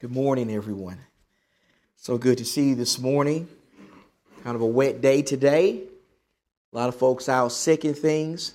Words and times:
Good 0.00 0.12
morning, 0.12 0.48
everyone. 0.52 0.96
So 1.96 2.18
good 2.18 2.38
to 2.38 2.44
see 2.44 2.68
you 2.68 2.74
this 2.76 3.00
morning. 3.00 3.48
Kind 4.44 4.54
of 4.54 4.62
a 4.62 4.66
wet 4.66 5.00
day 5.00 5.22
today. 5.22 5.82
A 6.72 6.76
lot 6.76 6.88
of 6.88 6.94
folks 6.94 7.28
out 7.28 7.50
sick 7.50 7.82
and 7.82 7.98
things, 7.98 8.54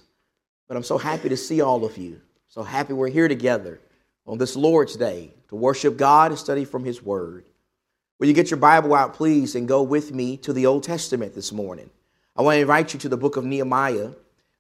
but 0.70 0.78
I'm 0.78 0.84
so 0.84 0.98
happy 0.98 1.28
to 1.28 1.36
see 1.36 1.60
all 1.60 1.84
of 1.84 1.98
you. 1.98 2.22
So 2.48 2.64
happy 2.64 2.94
we're 2.94 3.10
here 3.10 3.28
together 3.28 3.82
on 4.26 4.38
this 4.38 4.56
Lord's 4.56 4.96
Day 4.96 5.32
to 5.50 5.58
worship 5.58 5.98
God 5.98 6.32
and 6.32 6.40
study 6.40 6.64
from 6.64 6.86
His 6.86 7.04
Word. 7.04 7.44
Will 8.20 8.28
you 8.28 8.34
get 8.34 8.50
your 8.50 8.58
Bible 8.58 8.96
out, 8.96 9.14
please, 9.14 9.56
and 9.56 9.68
go 9.68 9.84
with 9.84 10.14
me 10.14 10.38
to 10.38 10.54
the 10.54 10.66
Old 10.66 10.84
Testament 10.84 11.36
this 11.36 11.52
morning? 11.52 11.90
I 12.38 12.42
want 12.42 12.56
to 12.56 12.62
invite 12.62 12.94
you 12.94 13.02
to 13.02 13.10
the 13.10 13.18
book 13.18 13.36
of 13.36 13.44
Nehemiah. 13.44 14.12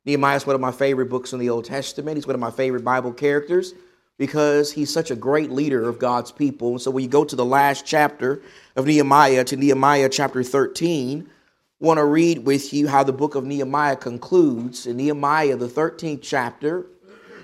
Nehemiah 0.04 0.36
is 0.36 0.46
one 0.46 0.56
of 0.56 0.62
my 0.62 0.74
favorite 0.74 1.10
books 1.10 1.32
in 1.32 1.40
the 1.40 1.50
Old 1.50 1.64
Testament. 1.64 2.18
He's 2.18 2.28
one 2.28 2.36
of 2.36 2.42
my 2.42 2.52
favorite 2.52 2.84
Bible 2.84 3.14
characters 3.14 3.74
because 4.18 4.72
he's 4.72 4.94
such 4.94 5.12
a 5.12 5.16
great 5.16 5.52
leader 5.52 5.88
of 5.88 6.00
God's 6.00 6.32
people. 6.32 6.78
So 6.80 6.92
when 6.92 7.04
you 7.04 7.10
go 7.10 7.26
to 7.26 7.36
the 7.36 7.46
last 7.46 7.86
chapter 7.86 8.42
of 8.76 8.86
Nehemiah, 8.86 9.44
to 9.46 9.58
Nehemiah 9.58 10.10
chapter 10.10 10.44
13, 10.44 11.28
I 11.28 11.86
want 11.86 11.98
to 11.98 12.06
read 12.06 12.46
with 12.46 12.74
you 12.74 12.88
how 12.88 13.04
the 13.04 13.12
book 13.14 13.36
of 13.36 13.44
Nehemiah 13.44 13.96
concludes 13.96 14.86
in 14.86 14.98
Nehemiah, 14.98 15.58
the 15.58 15.68
13th 15.68 16.22
chapter. 16.22 16.86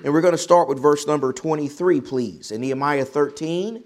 And 0.03 0.13
we're 0.13 0.21
going 0.21 0.33
to 0.33 0.37
start 0.37 0.69
with 0.69 0.81
verse 0.81 1.05
number 1.05 1.33
23, 1.33 1.99
please. 2.01 2.51
In 2.51 2.61
Nehemiah 2.61 3.03
13 3.03 3.83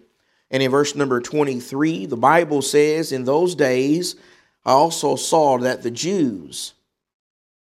and 0.52 0.64
in 0.64 0.70
verse 0.70 0.96
number 0.96 1.20
23, 1.20 2.06
the 2.06 2.18
Bible 2.18 2.62
says, 2.62 3.12
In 3.12 3.24
those 3.24 3.56
days 3.56 4.16
I 4.66 4.72
also 4.72 5.16
saw 5.16 5.58
that 5.60 5.82
the 5.82 5.90
Jews 5.90 6.74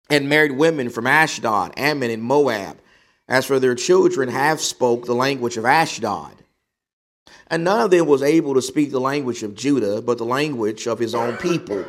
had 0.09 0.23
married 0.23 0.51
women 0.51 0.89
from 0.89 1.07
Ashdod, 1.07 1.73
Ammon, 1.77 2.11
and 2.11 2.21
Moab 2.21 2.77
as 3.27 3.45
for 3.45 3.59
their 3.59 3.75
children, 3.75 4.29
half 4.29 4.59
spoke 4.59 5.05
the 5.05 5.15
language 5.15 5.57
of 5.57 5.65
Ashdod. 5.65 6.33
And 7.47 7.63
none 7.63 7.79
of 7.79 7.91
them 7.91 8.07
was 8.07 8.23
able 8.23 8.53
to 8.53 8.61
speak 8.61 8.91
the 8.91 8.99
language 8.99 9.43
of 9.43 9.55
Judah, 9.55 10.01
but 10.01 10.17
the 10.17 10.25
language 10.25 10.87
of 10.87 10.99
his 10.99 11.15
own 11.15 11.37
people. 11.37 11.85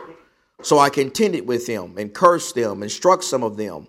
So 0.62 0.78
I 0.78 0.91
contended 0.91 1.47
with 1.47 1.67
them, 1.67 1.98
and 1.98 2.14
cursed 2.14 2.55
them, 2.55 2.83
and 2.83 2.91
struck 2.91 3.22
some 3.22 3.42
of 3.42 3.56
them, 3.56 3.89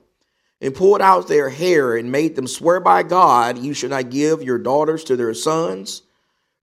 and 0.61 0.73
pulled 0.73 1.01
out 1.01 1.27
their 1.27 1.49
hair, 1.49 1.95
and 1.95 2.11
made 2.11 2.35
them 2.35 2.47
swear 2.47 2.79
by 2.79 3.03
God, 3.03 3.57
You 3.57 3.73
shall 3.73 3.89
not 3.91 4.09
give 4.09 4.41
your 4.41 4.57
daughters 4.57 5.03
to 5.05 5.15
their 5.15 5.33
sons, 5.33 6.01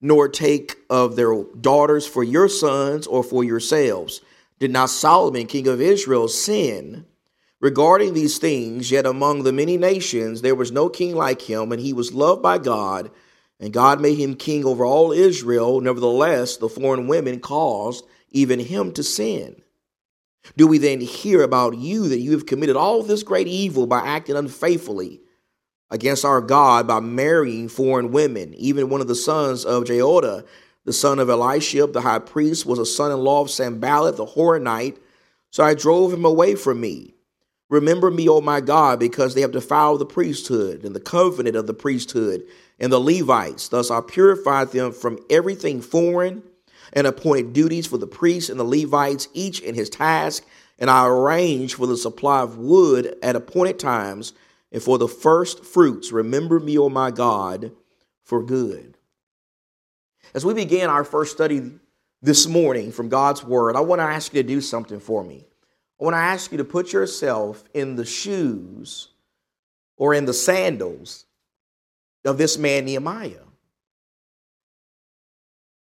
nor 0.00 0.28
take 0.28 0.76
of 0.90 1.14
their 1.14 1.44
daughters 1.60 2.06
for 2.06 2.24
your 2.24 2.48
sons 2.48 3.06
or 3.06 3.22
for 3.22 3.44
yourselves. 3.44 4.20
Did 4.58 4.72
not 4.72 4.90
Solomon, 4.90 5.46
king 5.46 5.68
of 5.68 5.80
Israel, 5.80 6.28
sin? 6.28 7.06
Regarding 7.62 8.12
these 8.12 8.38
things, 8.38 8.90
yet 8.90 9.06
among 9.06 9.44
the 9.44 9.52
many 9.52 9.76
nations 9.76 10.42
there 10.42 10.56
was 10.56 10.72
no 10.72 10.88
king 10.88 11.14
like 11.14 11.40
him, 11.42 11.70
and 11.70 11.80
he 11.80 11.92
was 11.92 12.12
loved 12.12 12.42
by 12.42 12.58
God, 12.58 13.08
and 13.60 13.72
God 13.72 14.00
made 14.00 14.18
him 14.18 14.34
king 14.34 14.64
over 14.64 14.84
all 14.84 15.12
Israel. 15.12 15.80
Nevertheless, 15.80 16.56
the 16.56 16.68
foreign 16.68 17.06
women 17.06 17.38
caused 17.38 18.04
even 18.32 18.58
him 18.58 18.90
to 18.94 19.04
sin. 19.04 19.62
Do 20.56 20.66
we 20.66 20.78
then 20.78 21.00
hear 21.00 21.42
about 21.42 21.76
you 21.76 22.08
that 22.08 22.18
you 22.18 22.32
have 22.32 22.46
committed 22.46 22.74
all 22.74 23.04
this 23.04 23.22
great 23.22 23.46
evil 23.46 23.86
by 23.86 24.00
acting 24.00 24.34
unfaithfully 24.34 25.20
against 25.88 26.24
our 26.24 26.40
God 26.40 26.88
by 26.88 26.98
marrying 26.98 27.68
foreign 27.68 28.10
women? 28.10 28.54
Even 28.54 28.90
one 28.90 29.00
of 29.00 29.06
the 29.06 29.14
sons 29.14 29.64
of 29.64 29.84
Jehoiada, 29.84 30.44
the 30.84 30.92
son 30.92 31.20
of 31.20 31.28
Eliashib, 31.28 31.92
the 31.92 32.00
high 32.00 32.18
priest, 32.18 32.66
was 32.66 32.80
a 32.80 32.86
son 32.86 33.12
in 33.12 33.18
law 33.18 33.40
of 33.40 33.52
Sanballat 33.52 34.16
the 34.16 34.26
Horonite. 34.26 34.98
So 35.52 35.62
I 35.62 35.74
drove 35.74 36.12
him 36.12 36.24
away 36.24 36.56
from 36.56 36.80
me. 36.80 37.14
Remember 37.72 38.10
me, 38.10 38.28
O 38.28 38.42
my 38.42 38.60
God, 38.60 39.00
because 39.00 39.34
they 39.34 39.40
have 39.40 39.52
defiled 39.52 39.98
the 39.98 40.04
priesthood 40.04 40.84
and 40.84 40.94
the 40.94 41.00
covenant 41.00 41.56
of 41.56 41.66
the 41.66 41.72
priesthood 41.72 42.44
and 42.78 42.92
the 42.92 43.00
Levites. 43.00 43.68
Thus 43.68 43.90
I 43.90 44.02
purified 44.02 44.72
them 44.72 44.92
from 44.92 45.18
everything 45.30 45.80
foreign 45.80 46.42
and 46.92 47.06
appointed 47.06 47.54
duties 47.54 47.86
for 47.86 47.96
the 47.96 48.06
priests 48.06 48.50
and 48.50 48.60
the 48.60 48.64
Levites, 48.64 49.28
each 49.32 49.60
in 49.60 49.74
his 49.74 49.88
task. 49.88 50.44
And 50.78 50.90
I 50.90 51.06
arranged 51.06 51.76
for 51.76 51.86
the 51.86 51.96
supply 51.96 52.42
of 52.42 52.58
wood 52.58 53.16
at 53.22 53.36
appointed 53.36 53.78
times 53.78 54.34
and 54.70 54.82
for 54.82 54.98
the 54.98 55.08
first 55.08 55.64
fruits. 55.64 56.12
Remember 56.12 56.60
me, 56.60 56.76
O 56.76 56.90
my 56.90 57.10
God, 57.10 57.72
for 58.22 58.42
good. 58.42 58.98
As 60.34 60.44
we 60.44 60.52
begin 60.52 60.90
our 60.90 61.04
first 61.04 61.32
study 61.32 61.70
this 62.20 62.46
morning 62.46 62.92
from 62.92 63.08
God's 63.08 63.42
Word, 63.42 63.76
I 63.76 63.80
want 63.80 64.00
to 64.00 64.04
ask 64.04 64.34
you 64.34 64.42
to 64.42 64.46
do 64.46 64.60
something 64.60 65.00
for 65.00 65.24
me. 65.24 65.46
I 66.02 66.04
want 66.04 66.14
to 66.14 66.18
ask 66.18 66.50
you 66.50 66.58
to 66.58 66.64
put 66.64 66.92
yourself 66.92 67.62
in 67.74 67.94
the 67.94 68.04
shoes 68.04 69.10
or 69.96 70.14
in 70.14 70.24
the 70.24 70.34
sandals 70.34 71.26
of 72.24 72.38
this 72.38 72.58
man 72.58 72.86
Nehemiah. 72.86 73.44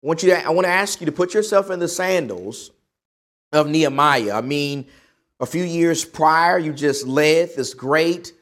I 0.03 0.07
want 0.07 0.23
you 0.23 0.29
to, 0.29 0.47
I 0.47 0.51
want 0.51 0.67
to 0.67 0.71
ask 0.71 1.01
you 1.01 1.07
to 1.07 1.13
put 1.13 1.33
yourself 1.33 1.71
in 1.71 1.79
the 1.79 1.89
sandals 1.89 2.71
of 3.51 3.67
Nehemiah. 3.71 4.35
I 4.35 4.43
mean, 4.43 4.85
a 5.41 5.47
few 5.47 5.65
years 5.65 6.05
prior, 6.05 6.59
you 6.59 6.75
just 6.75 7.07
led 7.07 7.57
this 7.57 7.73
great 7.73 8.35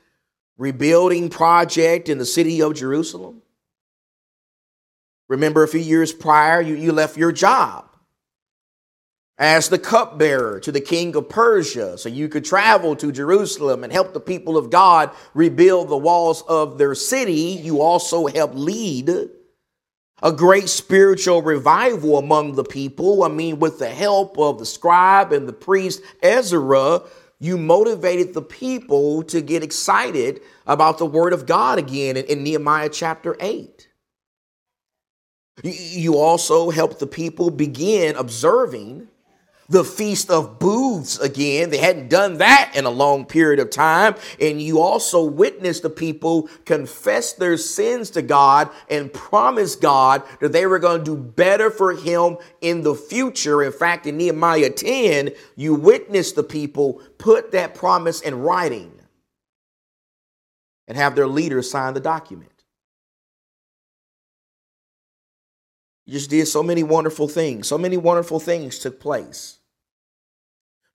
rebuilding 0.56 1.28
project 1.31 2.09
in 2.09 2.19
the 2.19 2.27
city 2.27 2.61
of 2.61 2.75
Jerusalem. 2.75 3.41
Remember, 5.28 5.62
a 5.62 5.69
few 5.69 5.78
years 5.78 6.12
prior, 6.12 6.61
you, 6.61 6.75
you 6.75 6.91
left 6.91 7.17
your 7.17 7.31
job 7.31 7.88
as 9.38 9.69
the 9.69 9.78
cupbearer 9.78 10.59
to 10.60 10.72
the 10.72 10.81
king 10.81 11.15
of 11.15 11.28
Persia, 11.28 11.97
so 11.97 12.09
you 12.09 12.28
could 12.28 12.44
travel 12.44 12.97
to 12.97 13.12
Jerusalem 13.12 13.84
and 13.84 13.93
help 13.93 14.12
the 14.12 14.21
people 14.21 14.56
of 14.56 14.71
God 14.71 15.10
rebuild 15.32 15.88
the 15.88 15.97
walls 15.97 16.43
of 16.49 16.76
their 16.76 16.94
city. 16.94 17.60
You 17.62 17.81
also 17.81 18.26
helped 18.26 18.56
lead 18.56 19.31
a 20.21 20.32
great 20.32 20.69
spiritual 20.69 21.43
revival 21.43 22.19
among 22.19 22.56
the 22.56 22.65
people. 22.65 23.22
I 23.22 23.28
mean, 23.28 23.60
with 23.60 23.78
the 23.78 23.88
help 23.88 24.37
of 24.38 24.59
the 24.59 24.66
scribe 24.66 25.32
and 25.32 25.49
the 25.49 25.53
priest 25.53 26.03
Ezra, 26.20 27.03
you 27.38 27.56
motivated 27.56 28.34
the 28.34 28.43
people 28.43 29.22
to 29.25 29.41
get 29.41 29.62
excited 29.62 30.41
about 30.66 30.99
the 30.99 31.06
word 31.06 31.32
of 31.32 31.47
God 31.47 31.78
again 31.78 32.16
in, 32.16 32.25
in 32.25 32.43
Nehemiah 32.43 32.88
chapter 32.88 33.37
8. 33.38 33.88
You 35.62 36.16
also 36.16 36.70
helped 36.70 36.99
the 36.99 37.06
people 37.06 37.50
begin 37.50 38.16
observing 38.16 39.06
the 39.69 39.84
Feast 39.84 40.31
of 40.31 40.59
Booths 40.59 41.19
again. 41.19 41.71
They 41.71 41.79
hadn't 41.79 42.09
done 42.09 42.39
that 42.39 42.73
in 42.75 42.87
a 42.87 42.91
long 42.91 43.27
period 43.27 43.61
of 43.61 43.71
time. 43.71 44.15
And 44.41 44.62
you 44.62 44.81
also 44.81 45.23
witnessed 45.23 45.83
the 45.83 45.91
people 45.91 46.49
confess 46.65 47.34
their 47.34 47.56
sins 47.59 48.11
to 48.11 48.23
God 48.23 48.71
and 48.89 49.12
promise 49.12 49.77
God 49.77 50.23
that 50.41 50.53
they 50.53 50.67
were 50.67 50.79
going 50.79 51.05
to 51.05 51.05
do 51.05 51.17
better 51.17 51.71
for 51.71 51.95
Him 51.95 52.39
in 52.61 52.83
the 52.83 52.95
future. 52.95 53.62
In 53.62 53.73
fact, 53.73 54.06
in 54.06 54.17
Nehemiah 54.17 54.71
10, 54.71 55.33
you 55.56 55.75
witnessed 55.75 56.35
the 56.35 56.43
people 56.43 57.03
put 57.19 57.53
that 57.53 57.75
promise 57.75 58.21
in 58.23 58.41
writing 58.41 58.93
and 60.87 60.97
have 60.97 61.15
their 61.15 61.27
leaders 61.27 61.71
sign 61.71 61.93
the 61.93 62.00
document. 62.00 62.50
You 66.06 66.15
just 66.15 66.31
did 66.31 66.49
so 66.49 66.62
many 66.62 66.83
wonderful 66.83 67.29
things. 67.29 67.69
So 67.69 67.77
many 67.77 67.99
wonderful 67.99 68.41
things 68.41 68.79
took 68.79 68.99
place 68.99 69.58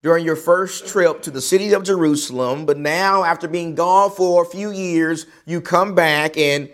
during 0.03 0.25
your 0.25 0.35
first 0.35 0.85
trip 0.85 1.21
to 1.23 1.31
the 1.31 1.41
city 1.41 1.73
of 1.73 1.83
Jerusalem, 1.83 2.65
but 2.65 2.77
now 2.77 3.23
after 3.23 3.47
being 3.47 3.73
gone 3.73 4.11
for 4.11 4.43
a 4.43 4.45
few 4.45 4.69
years, 4.69 5.25
you 5.45 5.61
come 5.61 5.95
back 5.95 6.37
and 6.37 6.69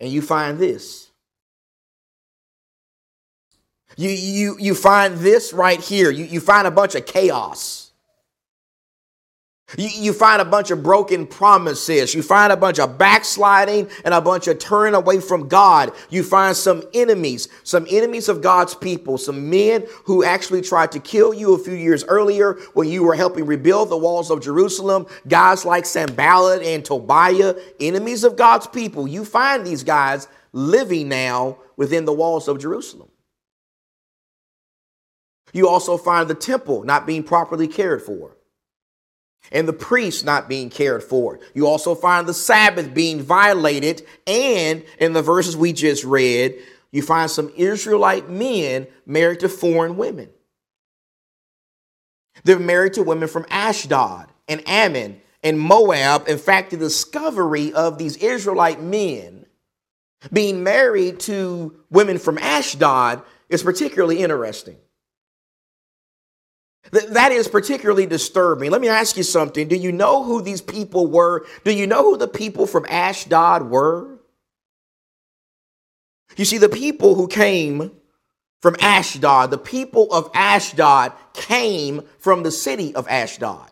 and 0.00 0.10
you 0.10 0.20
find 0.20 0.58
this. 0.58 1.10
You 3.96 4.10
you 4.10 4.56
you 4.58 4.74
find 4.74 5.16
this 5.16 5.52
right 5.52 5.80
here. 5.80 6.10
You 6.10 6.24
you 6.24 6.40
find 6.40 6.66
a 6.66 6.70
bunch 6.70 6.94
of 6.96 7.06
chaos. 7.06 7.87
You, 9.76 9.88
you 9.88 10.12
find 10.14 10.40
a 10.40 10.46
bunch 10.46 10.70
of 10.70 10.82
broken 10.82 11.26
promises. 11.26 12.14
You 12.14 12.22
find 12.22 12.52
a 12.52 12.56
bunch 12.56 12.78
of 12.78 12.96
backsliding 12.96 13.90
and 14.02 14.14
a 14.14 14.20
bunch 14.20 14.48
of 14.48 14.58
turning 14.58 14.94
away 14.94 15.20
from 15.20 15.46
God. 15.46 15.92
You 16.08 16.22
find 16.22 16.56
some 16.56 16.84
enemies, 16.94 17.48
some 17.64 17.86
enemies 17.90 18.30
of 18.30 18.40
God's 18.40 18.74
people, 18.74 19.18
some 19.18 19.50
men 19.50 19.84
who 20.04 20.24
actually 20.24 20.62
tried 20.62 20.92
to 20.92 21.00
kill 21.00 21.34
you 21.34 21.52
a 21.52 21.58
few 21.58 21.74
years 21.74 22.02
earlier 22.04 22.54
when 22.72 22.88
you 22.88 23.02
were 23.02 23.14
helping 23.14 23.44
rebuild 23.44 23.90
the 23.90 23.96
walls 23.96 24.30
of 24.30 24.42
Jerusalem. 24.42 25.06
Guys 25.26 25.66
like 25.66 25.84
Sanballat 25.84 26.62
and 26.62 26.82
Tobiah, 26.82 27.54
enemies 27.78 28.24
of 28.24 28.36
God's 28.36 28.66
people. 28.66 29.06
You 29.06 29.22
find 29.22 29.66
these 29.66 29.82
guys 29.82 30.28
living 30.52 31.10
now 31.10 31.58
within 31.76 32.06
the 32.06 32.12
walls 32.12 32.48
of 32.48 32.58
Jerusalem. 32.58 33.10
You 35.52 35.68
also 35.68 35.98
find 35.98 36.28
the 36.28 36.34
temple 36.34 36.84
not 36.84 37.06
being 37.06 37.22
properly 37.22 37.68
cared 37.68 38.02
for 38.02 38.37
and 39.52 39.68
the 39.68 39.72
priests 39.72 40.24
not 40.24 40.48
being 40.48 40.70
cared 40.70 41.02
for. 41.02 41.40
You 41.54 41.66
also 41.66 41.94
find 41.94 42.28
the 42.28 42.34
Sabbath 42.34 42.94
being 42.94 43.22
violated. 43.22 44.06
And 44.26 44.84
in 44.98 45.12
the 45.12 45.22
verses 45.22 45.56
we 45.56 45.72
just 45.72 46.04
read, 46.04 46.56
you 46.92 47.02
find 47.02 47.30
some 47.30 47.52
Israelite 47.56 48.28
men 48.30 48.86
married 49.06 49.40
to 49.40 49.48
foreign 49.48 49.96
women. 49.96 50.30
They're 52.44 52.58
married 52.58 52.94
to 52.94 53.02
women 53.02 53.28
from 53.28 53.46
Ashdod 53.50 54.28
and 54.48 54.66
Ammon 54.68 55.20
and 55.42 55.58
Moab. 55.58 56.28
In 56.28 56.38
fact, 56.38 56.70
the 56.70 56.76
discovery 56.76 57.72
of 57.72 57.98
these 57.98 58.16
Israelite 58.16 58.82
men 58.82 59.44
Being 60.32 60.62
married 60.64 61.20
to 61.20 61.76
women 61.90 62.18
from 62.18 62.38
Ashdod 62.38 63.22
is 63.48 63.62
particularly 63.62 64.20
interesting. 64.20 64.76
That 66.90 67.32
is 67.32 67.48
particularly 67.48 68.06
disturbing. 68.06 68.70
Let 68.70 68.80
me 68.80 68.88
ask 68.88 69.16
you 69.16 69.22
something. 69.22 69.68
Do 69.68 69.76
you 69.76 69.92
know 69.92 70.22
who 70.22 70.40
these 70.40 70.62
people 70.62 71.06
were? 71.06 71.46
Do 71.64 71.72
you 71.72 71.86
know 71.86 72.02
who 72.02 72.16
the 72.16 72.28
people 72.28 72.66
from 72.66 72.86
Ashdod 72.88 73.68
were? 73.68 74.18
You 76.36 76.44
see, 76.44 76.58
the 76.58 76.68
people 76.68 77.14
who 77.14 77.26
came 77.28 77.90
from 78.62 78.76
Ashdod, 78.80 79.50
the 79.50 79.58
people 79.58 80.12
of 80.12 80.30
Ashdod 80.34 81.12
came 81.32 82.02
from 82.18 82.42
the 82.42 82.50
city 82.50 82.94
of 82.94 83.06
Ashdod. 83.08 83.70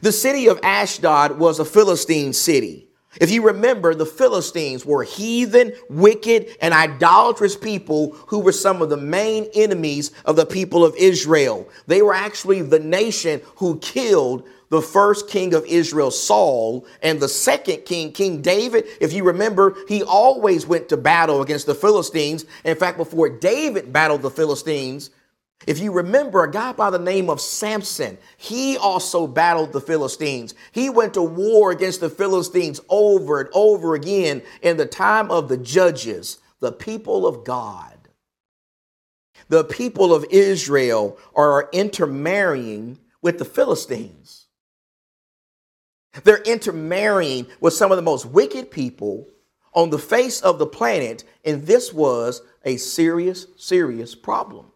The 0.00 0.12
city 0.12 0.46
of 0.46 0.58
Ashdod 0.62 1.38
was 1.38 1.58
a 1.58 1.64
Philistine 1.64 2.32
city. 2.32 2.88
If 3.20 3.30
you 3.30 3.42
remember, 3.46 3.94
the 3.94 4.06
Philistines 4.06 4.86
were 4.86 5.02
heathen, 5.02 5.72
wicked, 5.90 6.56
and 6.60 6.72
idolatrous 6.72 7.56
people 7.56 8.12
who 8.28 8.38
were 8.38 8.52
some 8.52 8.80
of 8.80 8.88
the 8.88 8.96
main 8.96 9.48
enemies 9.54 10.12
of 10.24 10.36
the 10.36 10.46
people 10.46 10.84
of 10.84 10.96
Israel. 10.96 11.68
They 11.86 12.00
were 12.00 12.14
actually 12.14 12.62
the 12.62 12.78
nation 12.78 13.42
who 13.56 13.78
killed 13.80 14.46
the 14.70 14.80
first 14.80 15.28
king 15.28 15.52
of 15.52 15.66
Israel, 15.66 16.10
Saul, 16.10 16.86
and 17.02 17.20
the 17.20 17.28
second 17.28 17.84
king, 17.84 18.10
King 18.10 18.40
David. 18.40 18.86
If 19.02 19.12
you 19.12 19.22
remember, 19.24 19.76
he 19.86 20.02
always 20.02 20.66
went 20.66 20.88
to 20.88 20.96
battle 20.96 21.42
against 21.42 21.66
the 21.66 21.74
Philistines. 21.74 22.46
In 22.64 22.76
fact, 22.76 22.96
before 22.96 23.28
David 23.28 23.92
battled 23.92 24.22
the 24.22 24.30
Philistines, 24.30 25.10
if 25.66 25.78
you 25.78 25.92
remember 25.92 26.42
a 26.42 26.50
guy 26.50 26.72
by 26.72 26.90
the 26.90 26.98
name 26.98 27.30
of 27.30 27.40
Samson, 27.40 28.18
he 28.36 28.76
also 28.76 29.26
battled 29.26 29.72
the 29.72 29.80
Philistines. 29.80 30.54
He 30.72 30.90
went 30.90 31.14
to 31.14 31.22
war 31.22 31.70
against 31.70 32.00
the 32.00 32.10
Philistines 32.10 32.80
over 32.88 33.40
and 33.40 33.48
over 33.52 33.94
again 33.94 34.42
in 34.62 34.76
the 34.76 34.86
time 34.86 35.30
of 35.30 35.48
the 35.48 35.56
judges, 35.56 36.38
the 36.60 36.72
people 36.72 37.26
of 37.26 37.44
God. 37.44 37.96
The 39.48 39.64
people 39.64 40.14
of 40.14 40.24
Israel 40.30 41.18
are 41.34 41.68
intermarrying 41.72 42.98
with 43.20 43.38
the 43.38 43.44
Philistines. 43.44 44.46
They're 46.24 46.42
intermarrying 46.42 47.46
with 47.60 47.74
some 47.74 47.90
of 47.90 47.96
the 47.96 48.02
most 48.02 48.26
wicked 48.26 48.70
people 48.70 49.28
on 49.74 49.90
the 49.90 49.98
face 49.98 50.40
of 50.40 50.58
the 50.58 50.66
planet, 50.66 51.24
and 51.44 51.66
this 51.66 51.92
was 51.92 52.42
a 52.64 52.76
serious, 52.76 53.46
serious 53.56 54.14
problem. 54.14 54.71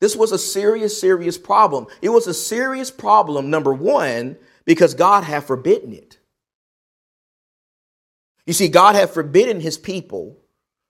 This 0.00 0.14
was 0.14 0.32
a 0.32 0.38
serious, 0.38 1.00
serious 1.00 1.38
problem. 1.38 1.86
It 2.02 2.10
was 2.10 2.26
a 2.26 2.34
serious 2.34 2.90
problem, 2.90 3.50
number 3.50 3.72
one, 3.72 4.36
because 4.64 4.94
God 4.94 5.24
had 5.24 5.44
forbidden 5.44 5.92
it. 5.92 6.18
You 8.46 8.52
see, 8.52 8.68
God 8.68 8.94
had 8.94 9.10
forbidden 9.10 9.60
his 9.60 9.78
people 9.78 10.38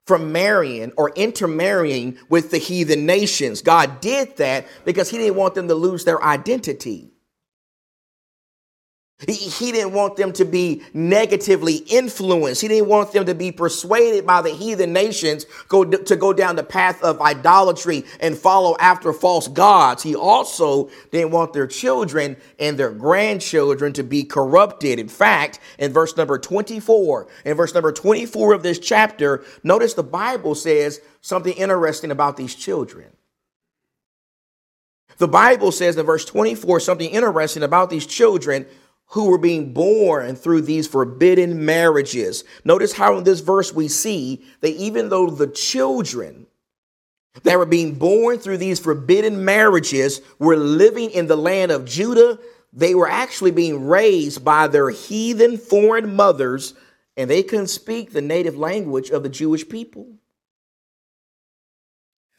from 0.06 0.32
marrying 0.32 0.92
or 0.96 1.10
intermarrying 1.16 2.18
with 2.28 2.50
the 2.50 2.58
heathen 2.58 3.06
nations. 3.06 3.62
God 3.62 4.00
did 4.00 4.36
that 4.36 4.66
because 4.84 5.10
he 5.10 5.18
didn't 5.18 5.36
want 5.36 5.54
them 5.54 5.68
to 5.68 5.74
lose 5.74 6.04
their 6.04 6.22
identity. 6.22 7.12
He, 9.20 9.72
didn't 9.72 9.94
want 9.94 10.16
them 10.16 10.30
to 10.34 10.44
be 10.44 10.82
negatively 10.92 11.76
influenced. 11.76 12.60
He 12.60 12.68
didn't 12.68 12.90
want 12.90 13.12
them 13.12 13.24
to 13.24 13.34
be 13.34 13.50
persuaded 13.50 14.26
by 14.26 14.42
the 14.42 14.50
heathen 14.50 14.92
nations 14.92 15.46
to 15.70 16.16
go 16.20 16.34
down 16.34 16.56
the 16.56 16.62
path 16.62 17.02
of 17.02 17.22
idolatry 17.22 18.04
and 18.20 18.36
follow 18.36 18.76
after 18.78 19.14
false 19.14 19.48
gods. 19.48 20.02
He 20.02 20.14
also 20.14 20.90
didn't 21.12 21.30
want 21.30 21.54
their 21.54 21.66
children 21.66 22.36
and 22.58 22.78
their 22.78 22.90
grandchildren 22.90 23.94
to 23.94 24.02
be 24.02 24.22
corrupted. 24.22 24.98
In 24.98 25.08
fact, 25.08 25.60
in 25.78 25.94
verse 25.94 26.14
number 26.18 26.38
24, 26.38 27.26
in 27.46 27.56
verse 27.56 27.72
number 27.72 27.92
24 27.92 28.52
of 28.52 28.62
this 28.62 28.78
chapter, 28.78 29.44
notice 29.62 29.94
the 29.94 30.02
Bible 30.02 30.54
says 30.54 31.00
something 31.22 31.54
interesting 31.54 32.10
about 32.10 32.36
these 32.36 32.54
children. 32.54 33.08
The 35.16 35.28
Bible 35.28 35.72
says 35.72 35.96
in 35.96 36.04
verse 36.04 36.26
24 36.26 36.80
something 36.80 37.08
interesting 37.08 37.62
about 37.62 37.88
these 37.88 38.04
children 38.04 38.66
who 39.10 39.30
were 39.30 39.38
being 39.38 39.72
born 39.72 40.34
through 40.34 40.62
these 40.62 40.88
forbidden 40.88 41.64
marriages. 41.64 42.44
Notice 42.64 42.92
how 42.92 43.18
in 43.18 43.24
this 43.24 43.40
verse 43.40 43.72
we 43.72 43.88
see 43.88 44.44
that 44.60 44.74
even 44.74 45.08
though 45.08 45.30
the 45.30 45.46
children 45.46 46.46
that 47.44 47.58
were 47.58 47.66
being 47.66 47.94
born 47.94 48.38
through 48.38 48.58
these 48.58 48.80
forbidden 48.80 49.44
marriages 49.44 50.20
were 50.38 50.56
living 50.56 51.10
in 51.10 51.26
the 51.26 51.36
land 51.36 51.70
of 51.70 51.84
Judah, 51.84 52.38
they 52.72 52.94
were 52.94 53.08
actually 53.08 53.52
being 53.52 53.86
raised 53.86 54.44
by 54.44 54.66
their 54.66 54.90
heathen 54.90 55.56
foreign 55.56 56.16
mothers, 56.16 56.74
and 57.16 57.30
they 57.30 57.42
couldn't 57.42 57.68
speak 57.68 58.12
the 58.12 58.20
native 58.20 58.56
language 58.56 59.10
of 59.10 59.22
the 59.22 59.28
Jewish 59.28 59.68
people. 59.68 60.08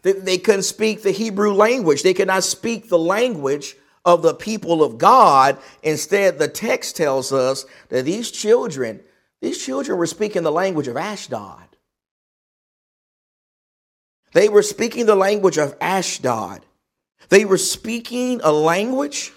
They, 0.03 0.37
couldn't 0.37 0.63
speak 0.63 1.01
the 1.01 1.11
Hebrew 1.11 1.53
language. 1.53 2.03
They 2.03 2.13
could 2.13 2.27
not 2.27 2.43
speak 2.43 2.87
the 2.87 2.99
language 2.99 3.75
of 4.07 4.21
the 4.21 4.33
people 4.33 4.81
of 4.81 4.97
God. 4.97 5.57
Instead, 5.83 6.39
the 6.39 6.47
text 6.47 6.95
tells 6.95 7.33
us 7.33 7.65
that 7.89 8.05
these 8.05 8.31
children, 8.31 9.01
these 9.41 9.63
children 9.63 9.97
were 9.97 10.07
speaking 10.07 10.43
the 10.43 10.51
language 10.51 10.87
of 10.87 10.95
Ashdod. 10.95 11.67
They 14.31 14.47
were 14.47 14.63
speaking 14.63 15.05
the 15.07 15.15
language 15.15 15.57
of 15.57 15.75
Ashdod. 15.81 16.65
They 17.27 17.43
were 17.43 17.57
speaking 17.57 18.39
a 18.43 18.51
language 18.51 19.33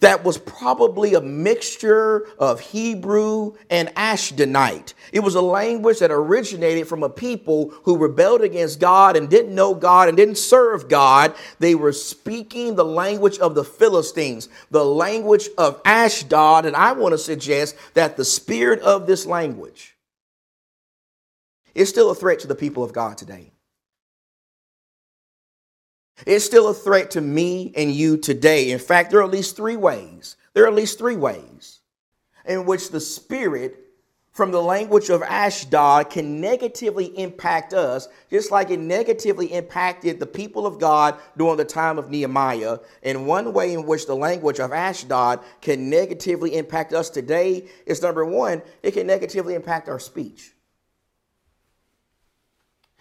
that 0.00 0.24
was 0.24 0.36
probably 0.36 1.14
a 1.14 1.20
mixture 1.20 2.26
of 2.38 2.58
Hebrew 2.58 3.54
and 3.70 3.88
Ashdodite. 3.90 4.94
It 5.12 5.20
was 5.20 5.36
a 5.36 5.40
language 5.40 6.00
that 6.00 6.10
originated 6.10 6.88
from 6.88 7.04
a 7.04 7.08
people 7.08 7.70
who 7.84 7.96
rebelled 7.96 8.42
against 8.42 8.80
God 8.80 9.16
and 9.16 9.30
didn't 9.30 9.54
know 9.54 9.74
God 9.74 10.08
and 10.08 10.16
didn't 10.16 10.38
serve 10.38 10.88
God. 10.88 11.34
They 11.60 11.76
were 11.76 11.92
speaking 11.92 12.74
the 12.74 12.84
language 12.84 13.38
of 13.38 13.54
the 13.54 13.64
Philistines, 13.64 14.48
the 14.70 14.84
language 14.84 15.48
of 15.56 15.80
Ashdod. 15.84 16.66
And 16.66 16.74
I 16.74 16.92
want 16.92 17.12
to 17.12 17.18
suggest 17.18 17.76
that 17.94 18.16
the 18.16 18.24
spirit 18.24 18.80
of 18.80 19.06
this 19.06 19.24
language 19.24 19.96
is 21.76 21.88
still 21.88 22.10
a 22.10 22.14
threat 22.14 22.40
to 22.40 22.48
the 22.48 22.54
people 22.56 22.82
of 22.82 22.92
God 22.92 23.18
today. 23.18 23.52
It's 26.24 26.44
still 26.44 26.68
a 26.68 26.74
threat 26.74 27.10
to 27.12 27.20
me 27.20 27.72
and 27.76 27.92
you 27.92 28.16
today. 28.16 28.70
In 28.70 28.78
fact, 28.78 29.10
there 29.10 29.20
are 29.20 29.24
at 29.24 29.30
least 29.30 29.56
three 29.56 29.76
ways. 29.76 30.36
There 30.54 30.64
are 30.64 30.68
at 30.68 30.74
least 30.74 30.98
three 30.98 31.16
ways 31.16 31.80
in 32.46 32.64
which 32.64 32.90
the 32.90 33.00
spirit 33.00 33.82
from 34.36 34.50
the 34.50 34.62
language 34.62 35.08
of 35.08 35.22
Ashdod 35.22 36.10
can 36.10 36.42
negatively 36.42 37.06
impact 37.18 37.72
us, 37.72 38.06
just 38.30 38.50
like 38.50 38.70
it 38.70 38.78
negatively 38.78 39.46
impacted 39.46 40.20
the 40.20 40.26
people 40.26 40.66
of 40.66 40.78
God 40.78 41.18
during 41.38 41.56
the 41.56 41.64
time 41.64 41.98
of 41.98 42.10
Nehemiah. 42.10 42.78
And 43.02 43.26
one 43.26 43.54
way 43.54 43.72
in 43.72 43.86
which 43.86 44.06
the 44.06 44.14
language 44.14 44.60
of 44.60 44.72
Ashdod 44.72 45.40
can 45.62 45.88
negatively 45.88 46.54
impact 46.54 46.92
us 46.92 47.08
today 47.08 47.66
is 47.86 48.02
number 48.02 48.26
one, 48.26 48.60
it 48.82 48.90
can 48.92 49.06
negatively 49.06 49.54
impact 49.54 49.88
our 49.88 49.98
speech. 49.98 50.52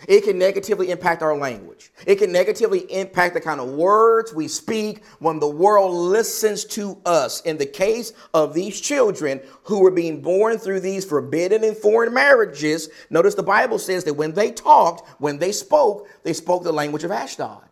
It 0.07 0.23
can 0.23 0.37
negatively 0.37 0.91
impact 0.91 1.23
our 1.23 1.35
language. 1.37 1.91
It 2.05 2.17
can 2.17 2.31
negatively 2.31 2.79
impact 2.91 3.33
the 3.33 3.41
kind 3.41 3.59
of 3.59 3.69
words 3.69 4.33
we 4.33 4.47
speak 4.47 5.03
when 5.19 5.39
the 5.39 5.47
world 5.47 5.93
listens 5.93 6.65
to 6.65 7.01
us. 7.05 7.41
In 7.41 7.57
the 7.57 7.65
case 7.65 8.11
of 8.33 8.53
these 8.53 8.79
children 8.79 9.41
who 9.63 9.79
were 9.79 9.91
being 9.91 10.21
born 10.21 10.57
through 10.57 10.81
these 10.81 11.05
forbidden 11.05 11.63
and 11.63 11.75
foreign 11.75 12.13
marriages, 12.13 12.89
notice 13.09 13.35
the 13.35 13.43
Bible 13.43 13.79
says 13.79 14.03
that 14.03 14.13
when 14.13 14.33
they 14.33 14.51
talked, 14.51 15.07
when 15.19 15.39
they 15.39 15.51
spoke, 15.51 16.07
they 16.23 16.33
spoke 16.33 16.63
the 16.63 16.73
language 16.73 17.03
of 17.03 17.11
Ashdod. 17.11 17.63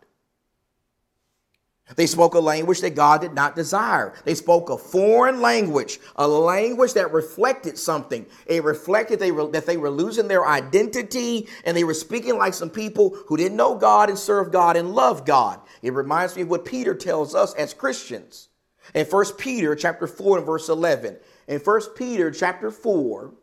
They 1.96 2.06
spoke 2.06 2.34
a 2.34 2.40
language 2.40 2.80
that 2.80 2.94
God 2.94 3.20
did 3.20 3.34
not 3.34 3.54
desire. 3.54 4.14
They 4.24 4.34
spoke 4.34 4.70
a 4.70 4.78
foreign 4.78 5.42
language, 5.42 6.00
a 6.16 6.26
language 6.26 6.94
that 6.94 7.12
reflected 7.12 7.76
something. 7.76 8.24
It 8.46 8.64
reflected 8.64 9.18
they 9.18 9.32
were, 9.32 9.48
that 9.48 9.66
they 9.66 9.76
were 9.76 9.90
losing 9.90 10.26
their 10.26 10.46
identity 10.46 11.46
and 11.64 11.76
they 11.76 11.84
were 11.84 11.92
speaking 11.92 12.38
like 12.38 12.54
some 12.54 12.70
people 12.70 13.14
who 13.26 13.36
didn't 13.36 13.58
know 13.58 13.74
God 13.74 14.08
and 14.08 14.18
serve 14.18 14.50
God 14.50 14.76
and 14.76 14.94
love 14.94 15.26
God. 15.26 15.60
It 15.82 15.92
reminds 15.92 16.36
me 16.36 16.42
of 16.42 16.48
what 16.48 16.64
Peter 16.64 16.94
tells 16.94 17.34
us 17.34 17.52
as 17.54 17.74
Christians. 17.74 18.48
In 18.94 19.04
1 19.04 19.24
Peter 19.36 19.74
chapter 19.74 20.06
4 20.06 20.38
and 20.38 20.46
verse 20.46 20.70
11. 20.70 21.18
In 21.48 21.60
1 21.60 21.80
Peter 21.96 22.30
chapter 22.30 22.70
4 22.70 23.34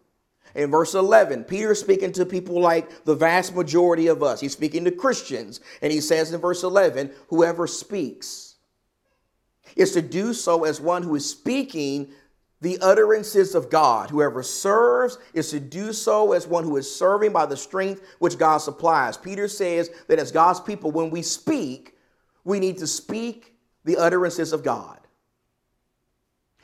in 0.56 0.70
verse 0.70 0.94
11, 0.94 1.46
Peter 1.46 1.72
is 1.72 1.80
speaking 1.80 2.12
to 2.14 2.26
people 2.26 2.60
like 2.60 3.06
the 3.06 3.16
vast 3.16 3.56
majority 3.56 4.08
of 4.08 4.22
us. 4.22 4.42
He's 4.42 4.54
speaking 4.54 4.84
to 4.86 4.92
Christians. 4.92 5.62
And 5.82 5.92
he 5.92 6.02
says 6.02 6.34
in 6.34 6.42
verse 6.42 6.64
11, 6.64 7.12
whoever 7.30 7.68
speaks 7.68 8.56
is 9.76 9.94
to 9.94 10.02
do 10.02 10.34
so 10.34 10.66
as 10.66 10.82
one 10.82 11.04
who 11.04 11.16
is 11.16 11.30
speaking 11.30 12.12
the 12.60 12.78
utterances 12.80 13.56
of 13.56 13.70
God. 13.70 14.10
Whoever 14.10 14.44
serves 14.44 15.18
is 15.34 15.50
to 15.50 15.60
do 15.60 15.94
so 15.94 16.34
as 16.34 16.48
one 16.48 16.64
who 16.64 16.78
is 16.78 16.94
serving 16.94 17.34
by 17.34 17.46
the 17.48 17.58
strength 17.58 18.04
which 18.20 18.38
God 18.38 18.60
supplies. 18.60 19.18
Peter 19.18 19.48
says 19.48 19.90
that 20.08 20.20
as 20.20 20.32
God's 20.32 20.60
people, 20.60 20.92
when 20.92 21.10
we 21.10 21.24
speak, 21.24 21.96
we 22.44 22.60
need 22.60 22.78
to 22.78 22.88
speak 22.88 23.56
the 23.84 23.98
utterances 23.98 24.54
of 24.54 24.64
God. 24.64 25.00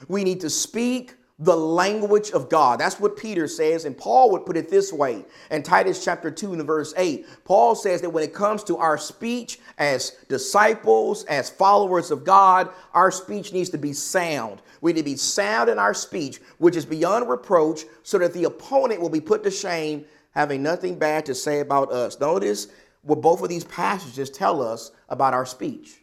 We 0.08 0.24
need 0.24 0.42
to 0.42 0.50
speak 0.50 1.16
the 1.40 1.56
language 1.56 2.32
of 2.32 2.50
God. 2.50 2.80
That's 2.80 3.00
what 3.00 3.16
Peter 3.16 3.48
says, 3.48 3.86
and 3.86 3.96
Paul 3.96 4.32
would 4.32 4.46
put 4.46 4.58
it 4.58 4.70
this 4.70 4.92
way 4.92 5.24
in 5.52 5.62
Titus 5.62 6.04
chapter 6.04 6.32
2 6.32 6.54
and 6.54 6.66
verse 6.66 6.96
8. 6.98 7.28
Paul 7.46 7.76
says 7.76 8.02
that 8.02 8.10
when 8.10 8.24
it 8.24 8.34
comes 8.34 8.64
to 8.64 8.78
our 8.78 8.98
speech 8.98 9.60
as 9.78 10.18
disciples, 10.30 11.26
as 11.26 11.50
followers 11.50 12.10
of 12.10 12.24
God, 12.24 12.70
our 12.96 13.12
speech 13.12 13.54
needs 13.54 13.70
to 13.70 13.78
be 13.78 13.94
sound. 13.94 14.64
We 14.82 14.94
need 14.94 15.02
to 15.02 15.06
be 15.06 15.16
sound 15.16 15.70
in 15.70 15.78
our 15.78 15.94
speech, 15.94 16.40
which 16.58 16.76
is 16.76 16.86
beyond 16.88 17.30
reproach, 17.30 17.82
so 18.02 18.18
that 18.18 18.34
the 18.34 18.46
opponent 18.46 19.00
will 19.00 19.10
be 19.10 19.22
put 19.22 19.44
to 19.44 19.52
shame, 19.52 20.06
having 20.32 20.64
nothing 20.64 20.98
bad 20.98 21.24
to 21.28 21.36
say 21.36 21.60
about 21.60 21.92
us. 21.92 22.20
Notice 22.20 22.68
what 23.04 23.22
both 23.22 23.44
of 23.44 23.50
these 23.50 23.64
passages 23.66 24.32
tell 24.32 24.60
us 24.60 24.92
about 25.10 25.36
our 25.36 25.46
speech. 25.46 26.02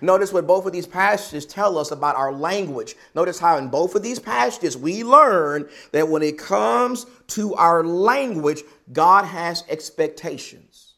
Notice 0.00 0.32
what 0.32 0.46
both 0.46 0.66
of 0.66 0.72
these 0.72 0.86
passages 0.86 1.46
tell 1.46 1.78
us 1.78 1.90
about 1.90 2.16
our 2.16 2.32
language. 2.32 2.96
Notice 3.14 3.38
how 3.38 3.56
in 3.56 3.68
both 3.68 3.94
of 3.94 4.02
these 4.02 4.18
passages 4.18 4.76
we 4.76 5.04
learn 5.04 5.68
that 5.92 6.08
when 6.08 6.22
it 6.22 6.38
comes 6.38 7.06
to 7.28 7.54
our 7.54 7.84
language, 7.84 8.62
God 8.92 9.24
has 9.24 9.64
expectations. 9.68 10.94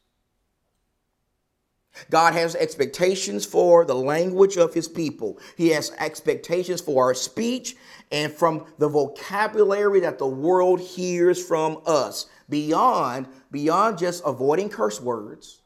God 2.09 2.33
has 2.33 2.55
expectations 2.55 3.45
for 3.45 3.85
the 3.85 3.95
language 3.95 4.57
of 4.57 4.73
his 4.73 4.87
people. 4.87 5.39
He 5.55 5.69
has 5.69 5.91
expectations 5.99 6.81
for 6.81 7.05
our 7.05 7.13
speech 7.13 7.75
and 8.11 8.33
from 8.33 8.65
the 8.79 8.89
vocabulary 8.89 9.99
that 9.99 10.17
the 10.17 10.27
world 10.27 10.79
hears 10.79 11.43
from 11.45 11.81
us 11.85 12.27
beyond 12.49 13.27
beyond 13.51 13.97
just 13.97 14.21
avoiding 14.25 14.69
curse 14.69 14.99
words 14.99 15.62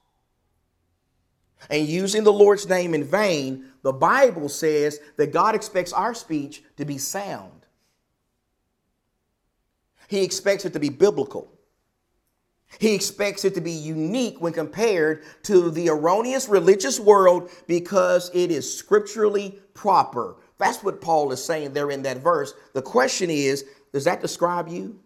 and 1.69 1.87
using 1.87 2.23
the 2.23 2.33
Lord's 2.33 2.67
name 2.67 2.93
in 2.93 3.03
vain, 3.03 3.65
the 3.81 3.93
Bible 3.93 4.49
says 4.49 4.99
that 5.17 5.33
God 5.33 5.55
expects 5.55 5.93
our 5.93 6.13
speech 6.13 6.63
to 6.77 6.85
be 6.85 6.97
sound. 6.97 7.65
He 10.07 10.23
expects 10.23 10.65
it 10.65 10.73
to 10.73 10.79
be 10.79 10.89
biblical. 10.89 11.51
He 12.79 12.93
expects 12.93 13.45
it 13.45 13.55
to 13.55 13.61
be 13.61 13.71
unique 13.71 14.41
when 14.41 14.53
compared 14.53 15.23
to 15.43 15.71
the 15.71 15.89
erroneous 15.89 16.49
religious 16.49 16.99
world 16.99 17.49
because 17.65 18.29
it 18.33 18.51
is 18.51 18.77
scripturally 18.77 19.59
proper. 19.73 20.35
That's 20.57 20.83
what 20.83 21.01
Paul 21.01 21.31
is 21.31 21.43
saying 21.43 21.73
there 21.73 21.91
in 21.91 22.01
that 22.03 22.17
verse. 22.17 22.53
The 22.73 22.81
question 22.81 23.29
is 23.29 23.65
does 23.93 24.03
that 24.03 24.21
describe 24.21 24.67
you? 24.67 24.99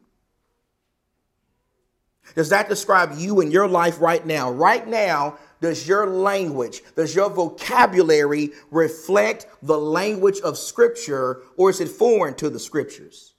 Does 2.36 2.50
that 2.50 2.70
describe 2.70 3.18
you 3.18 3.42
in 3.42 3.52
your 3.52 3.68
life 3.68 4.00
right 4.02 4.26
now? 4.26 4.52
Right 4.52 4.88
now, 4.88 5.38
does 5.62 5.88
your 5.88 6.08
language, 6.08 6.82
does 6.96 7.16
your 7.16 7.30
vocabulary 7.30 8.50
reflect 8.72 9.46
the 9.62 9.78
language 9.78 10.40
of 10.40 10.58
Scripture 10.58 11.44
or 11.56 11.70
is 11.70 11.80
it 11.80 11.88
foreign 11.88 12.34
to 12.36 12.50
the 12.50 12.60
Scriptures? 12.60 13.36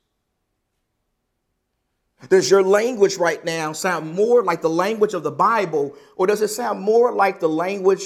Does 2.29 2.49
your 2.49 2.63
language 2.63 3.17
right 3.17 3.45
now 3.45 3.73
sound 3.73 4.15
more 4.15 4.45
like 4.45 4.63
the 4.63 4.71
language 4.71 5.13
of 5.13 5.25
the 5.25 5.33
Bible 5.33 5.97
or 6.17 6.29
does 6.29 6.41
it 6.41 6.49
sound 6.49 6.81
more 6.81 7.13
like 7.13 7.41
the 7.41 7.49
language 7.49 8.05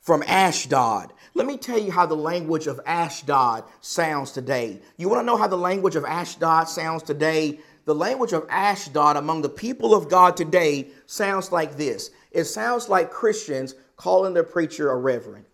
from 0.00 0.24
Ashdod? 0.24 1.12
Let 1.34 1.46
me 1.46 1.56
tell 1.56 1.78
you 1.78 1.92
how 1.92 2.06
the 2.06 2.16
language 2.16 2.66
of 2.66 2.80
Ashdod 2.84 3.62
sounds 3.80 4.32
today. 4.32 4.82
You 4.96 5.08
want 5.08 5.20
to 5.20 5.26
know 5.26 5.36
how 5.36 5.46
the 5.46 5.56
language 5.56 5.94
of 5.94 6.04
Ashdod 6.04 6.68
sounds 6.68 7.04
today? 7.04 7.60
The 7.84 7.94
language 7.94 8.32
of 8.32 8.46
Ashdod 8.50 9.16
among 9.16 9.42
the 9.42 9.48
people 9.48 9.94
of 9.94 10.08
God 10.08 10.36
today 10.36 10.88
sounds 11.06 11.52
like 11.52 11.76
this 11.76 12.10
it 12.32 12.44
sounds 12.44 12.88
like 12.88 13.10
Christians 13.10 13.74
calling 13.96 14.34
their 14.34 14.44
preacher 14.44 14.90
a 14.90 14.96
reverend. 14.96 15.46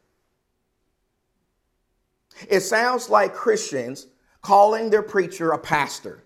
It 2.49 2.61
sounds 2.61 3.09
like 3.09 3.35
Christians 3.35 4.07
calling 4.43 4.91
their 4.91 5.03
preacher 5.03 5.51
a 5.51 5.59
pastor 5.59 6.23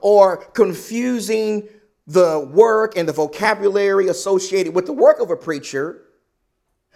or 0.00 0.36
confusing 0.36 1.68
the 2.06 2.48
work 2.52 2.96
and 2.96 3.08
the 3.08 3.12
vocabulary 3.12 4.08
associated 4.08 4.74
with 4.74 4.86
the 4.86 4.92
work 4.92 5.20
of 5.20 5.30
a 5.30 5.36
preacher 5.36 6.02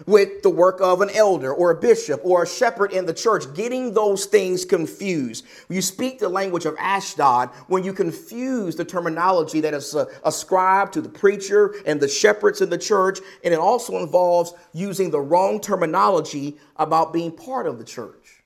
with 0.06 0.42
the 0.42 0.50
work 0.50 0.80
of 0.80 1.00
an 1.00 1.10
elder 1.10 1.54
or 1.54 1.70
a 1.70 1.74
bishop 1.74 2.20
or 2.24 2.42
a 2.42 2.46
shepherd 2.46 2.92
in 2.92 3.06
the 3.06 3.14
church, 3.14 3.44
getting 3.54 3.94
those 3.94 4.26
things 4.26 4.64
confused. 4.64 5.44
You 5.68 5.80
speak 5.80 6.18
the 6.18 6.28
language 6.28 6.64
of 6.64 6.74
Ashdod 6.78 7.50
when 7.68 7.84
you 7.84 7.92
confuse 7.92 8.74
the 8.74 8.84
terminology 8.84 9.60
that 9.60 9.72
is 9.72 9.94
uh, 9.94 10.06
ascribed 10.24 10.94
to 10.94 11.00
the 11.00 11.08
preacher 11.08 11.76
and 11.86 12.00
the 12.00 12.08
shepherds 12.08 12.60
in 12.60 12.70
the 12.70 12.78
church, 12.78 13.20
and 13.44 13.54
it 13.54 13.60
also 13.60 13.98
involves 13.98 14.52
using 14.72 15.10
the 15.10 15.20
wrong 15.20 15.60
terminology 15.60 16.58
about 16.76 17.12
being 17.12 17.30
part 17.30 17.66
of 17.66 17.78
the 17.78 17.84
church. 17.84 18.42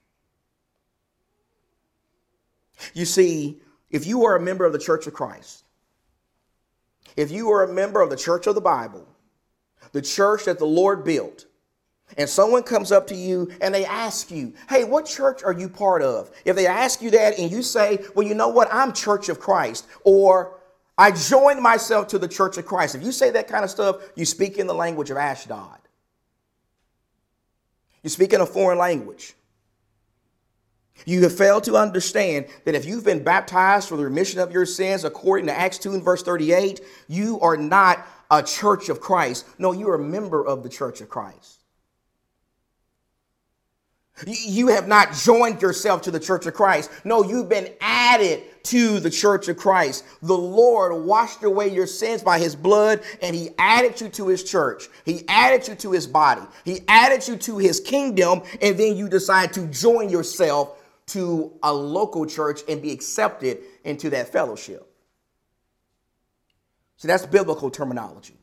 You 2.92 3.06
see, 3.06 3.60
if 3.90 4.06
you 4.06 4.24
are 4.26 4.36
a 4.36 4.40
member 4.40 4.64
of 4.64 4.72
the 4.72 4.78
Church 4.78 5.06
of 5.06 5.14
Christ, 5.14 5.64
if 7.16 7.30
you 7.30 7.50
are 7.50 7.64
a 7.64 7.72
member 7.72 8.00
of 8.00 8.10
the 8.10 8.16
Church 8.16 8.46
of 8.46 8.54
the 8.54 8.60
Bible, 8.60 9.06
the 9.92 10.02
church 10.02 10.44
that 10.44 10.58
the 10.58 10.66
Lord 10.66 11.04
built, 11.04 11.46
and 12.16 12.28
someone 12.28 12.62
comes 12.62 12.90
up 12.90 13.06
to 13.08 13.14
you 13.14 13.50
and 13.60 13.74
they 13.74 13.84
ask 13.84 14.30
you, 14.30 14.54
Hey, 14.68 14.84
what 14.84 15.04
church 15.04 15.42
are 15.42 15.52
you 15.52 15.68
part 15.68 16.02
of? 16.02 16.30
If 16.44 16.56
they 16.56 16.66
ask 16.66 17.02
you 17.02 17.10
that 17.10 17.38
and 17.38 17.50
you 17.50 17.62
say, 17.62 18.04
Well, 18.14 18.26
you 18.26 18.34
know 18.34 18.48
what? 18.48 18.68
I'm 18.72 18.92
Church 18.92 19.28
of 19.28 19.38
Christ, 19.38 19.86
or 20.04 20.58
I 20.96 21.10
joined 21.10 21.60
myself 21.60 22.08
to 22.08 22.18
the 22.18 22.28
Church 22.28 22.56
of 22.56 22.66
Christ. 22.66 22.94
If 22.94 23.02
you 23.02 23.12
say 23.12 23.30
that 23.30 23.46
kind 23.46 23.62
of 23.62 23.70
stuff, 23.70 24.02
you 24.16 24.24
speak 24.24 24.56
in 24.56 24.66
the 24.66 24.74
language 24.74 25.10
of 25.10 25.16
Ashdod. 25.16 25.78
You 28.02 28.10
speak 28.10 28.32
in 28.32 28.40
a 28.40 28.46
foreign 28.46 28.78
language. 28.78 29.34
You 31.06 31.22
have 31.22 31.36
failed 31.36 31.64
to 31.64 31.76
understand 31.76 32.46
that 32.64 32.74
if 32.74 32.84
you've 32.84 33.04
been 33.04 33.22
baptized 33.22 33.88
for 33.88 33.96
the 33.96 34.04
remission 34.04 34.40
of 34.40 34.50
your 34.50 34.66
sins, 34.66 35.04
according 35.04 35.46
to 35.46 35.56
Acts 35.56 35.78
2 35.78 35.94
and 35.94 36.02
verse 36.02 36.22
38, 36.22 36.80
you 37.06 37.38
are 37.40 37.56
not 37.56 38.04
a 38.30 38.42
church 38.42 38.88
of 38.88 39.00
Christ. 39.00 39.46
No, 39.58 39.72
you're 39.72 39.94
a 39.94 39.98
member 39.98 40.44
of 40.44 40.62
the 40.62 40.68
church 40.68 41.00
of 41.00 41.08
Christ. 41.08 41.58
You 44.26 44.68
have 44.68 44.88
not 44.88 45.12
joined 45.12 45.62
yourself 45.62 46.02
to 46.02 46.10
the 46.10 46.18
church 46.18 46.46
of 46.46 46.54
Christ. 46.54 46.90
No, 47.04 47.22
you've 47.22 47.48
been 47.48 47.72
added 47.80 48.42
to 48.64 48.98
the 48.98 49.10
church 49.10 49.48
of 49.48 49.56
Christ. 49.56 50.04
The 50.22 50.36
Lord 50.36 51.04
washed 51.04 51.44
away 51.44 51.72
your 51.72 51.86
sins 51.86 52.22
by 52.22 52.38
his 52.38 52.56
blood 52.56 53.02
and 53.22 53.34
he 53.34 53.50
added 53.58 54.00
you 54.00 54.08
to 54.10 54.28
his 54.28 54.42
church. 54.42 54.88
He 55.04 55.24
added 55.28 55.68
you 55.68 55.74
to 55.76 55.92
his 55.92 56.06
body. 56.06 56.42
He 56.64 56.80
added 56.88 57.28
you 57.28 57.36
to 57.36 57.58
his 57.58 57.80
kingdom. 57.80 58.42
And 58.60 58.76
then 58.76 58.96
you 58.96 59.08
decide 59.08 59.52
to 59.52 59.66
join 59.68 60.10
yourself 60.10 60.82
to 61.08 61.52
a 61.62 61.72
local 61.72 62.26
church 62.26 62.60
and 62.68 62.82
be 62.82 62.90
accepted 62.90 63.58
into 63.84 64.10
that 64.10 64.32
fellowship. 64.32 64.87
So 66.98 67.08
that's 67.08 67.24
biblical 67.24 67.70
terminology. 67.70 68.36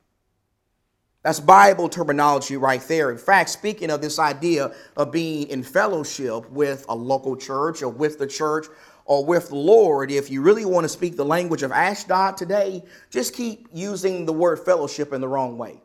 That's 1.24 1.39
Bible 1.39 1.89
terminology 1.89 2.55
right 2.55 2.81
there. 2.88 3.12
In 3.12 3.17
fact, 3.17 3.50
speaking 3.50 3.89
of 3.89 4.01
this 4.01 4.17
idea 4.17 4.74
of 4.95 5.12
being 5.12 5.47
in 5.50 5.62
fellowship 5.63 6.50
with 6.51 6.85
a 6.88 6.95
local 6.95 7.35
church 7.35 7.81
or 7.81 7.89
with 7.89 8.17
the 8.17 8.27
church 8.27 8.67
or 9.05 9.25
with 9.25 9.50
the 9.50 9.55
Lord, 9.55 10.09
if 10.09 10.29
you 10.29 10.41
really 10.41 10.65
want 10.65 10.85
to 10.85 10.89
speak 10.89 11.17
the 11.17 11.25
language 11.25 11.63
of 11.63 11.71
Ashdod 11.71 12.38
today, 12.38 12.83
just 13.09 13.33
keep 13.33 13.67
using 13.74 14.25
the 14.25 14.33
word 14.33 14.59
fellowship 14.59 15.13
in 15.13 15.19
the 15.19 15.27
wrong 15.27 15.57
way. 15.57 15.81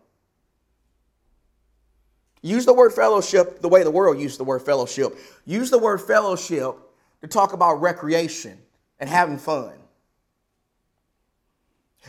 Use 2.42 2.64
the 2.64 2.74
word 2.74 2.92
fellowship 2.92 3.60
the 3.60 3.68
way 3.68 3.82
the 3.82 3.90
world 3.90 4.18
uses 4.20 4.38
the 4.38 4.44
word 4.44 4.62
fellowship. 4.62 5.18
Use 5.44 5.70
the 5.70 5.78
word 5.78 5.98
fellowship 5.98 6.76
to 7.20 7.26
talk 7.26 7.52
about 7.52 7.80
recreation 7.80 8.58
and 8.98 9.10
having 9.10 9.38
fun. 9.38 9.72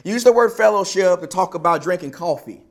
Use 0.04 0.24
the 0.24 0.32
word 0.32 0.52
fellowship 0.52 1.22
to 1.22 1.28
talk 1.28 1.54
about 1.54 1.84
drinking 1.84 2.12
coffee 2.12 2.62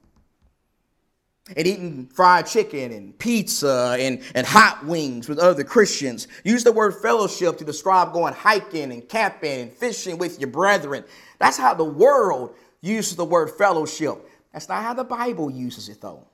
and 1.56 1.66
eating 1.66 2.06
fried 2.06 2.46
chicken 2.46 2.92
and 2.92 3.18
pizza 3.18 3.96
and, 3.98 4.22
and 4.34 4.46
hot 4.46 4.84
wings 4.86 5.28
with 5.28 5.38
other 5.38 5.64
Christians. 5.64 6.28
Use 6.44 6.64
the 6.64 6.72
word 6.72 6.94
fellowship 6.94 7.58
to 7.58 7.64
describe 7.64 8.12
going 8.12 8.34
hiking 8.34 8.92
and 8.92 9.08
camping 9.08 9.60
and 9.60 9.72
fishing 9.72 10.18
with 10.18 10.40
your 10.40 10.50
brethren. 10.50 11.04
That's 11.38 11.56
how 11.56 11.74
the 11.74 11.84
world 11.84 12.54
uses 12.80 13.16
the 13.16 13.24
word 13.24 13.50
fellowship. 13.50 14.18
That's 14.52 14.68
not 14.68 14.82
how 14.82 14.94
the 14.94 15.04
Bible 15.04 15.50
uses 15.50 15.88
it, 15.88 16.00
though. 16.00 16.26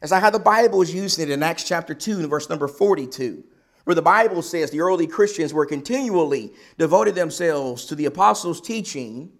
That's 0.00 0.12
not 0.12 0.22
how 0.22 0.30
the 0.30 0.38
Bible 0.38 0.82
is 0.82 0.94
using 0.94 1.28
it 1.28 1.30
in 1.30 1.42
Acts 1.42 1.64
chapter 1.64 1.94
2 1.94 2.20
and 2.20 2.30
verse 2.30 2.48
number 2.48 2.68
42 2.68 3.44
where 3.90 3.96
the 3.96 4.02
Bible 4.02 4.40
says 4.40 4.70
the 4.70 4.80
early 4.82 5.08
Christians 5.08 5.52
were 5.52 5.66
continually 5.66 6.52
devoted 6.78 7.16
themselves 7.16 7.86
to 7.86 7.96
the 7.96 8.04
apostles' 8.06 8.60
teaching 8.60 9.32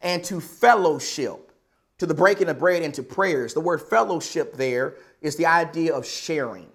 and 0.00 0.24
to 0.24 0.40
fellowship, 0.40 1.52
to 1.98 2.06
the 2.06 2.14
breaking 2.14 2.48
of 2.48 2.58
bread 2.58 2.82
and 2.82 2.94
to 2.94 3.02
prayers. 3.02 3.52
The 3.52 3.60
word 3.60 3.82
fellowship 3.82 4.56
there 4.56 4.94
is 5.20 5.36
the 5.36 5.44
idea 5.44 5.94
of 5.94 6.06
sharing, 6.06 6.68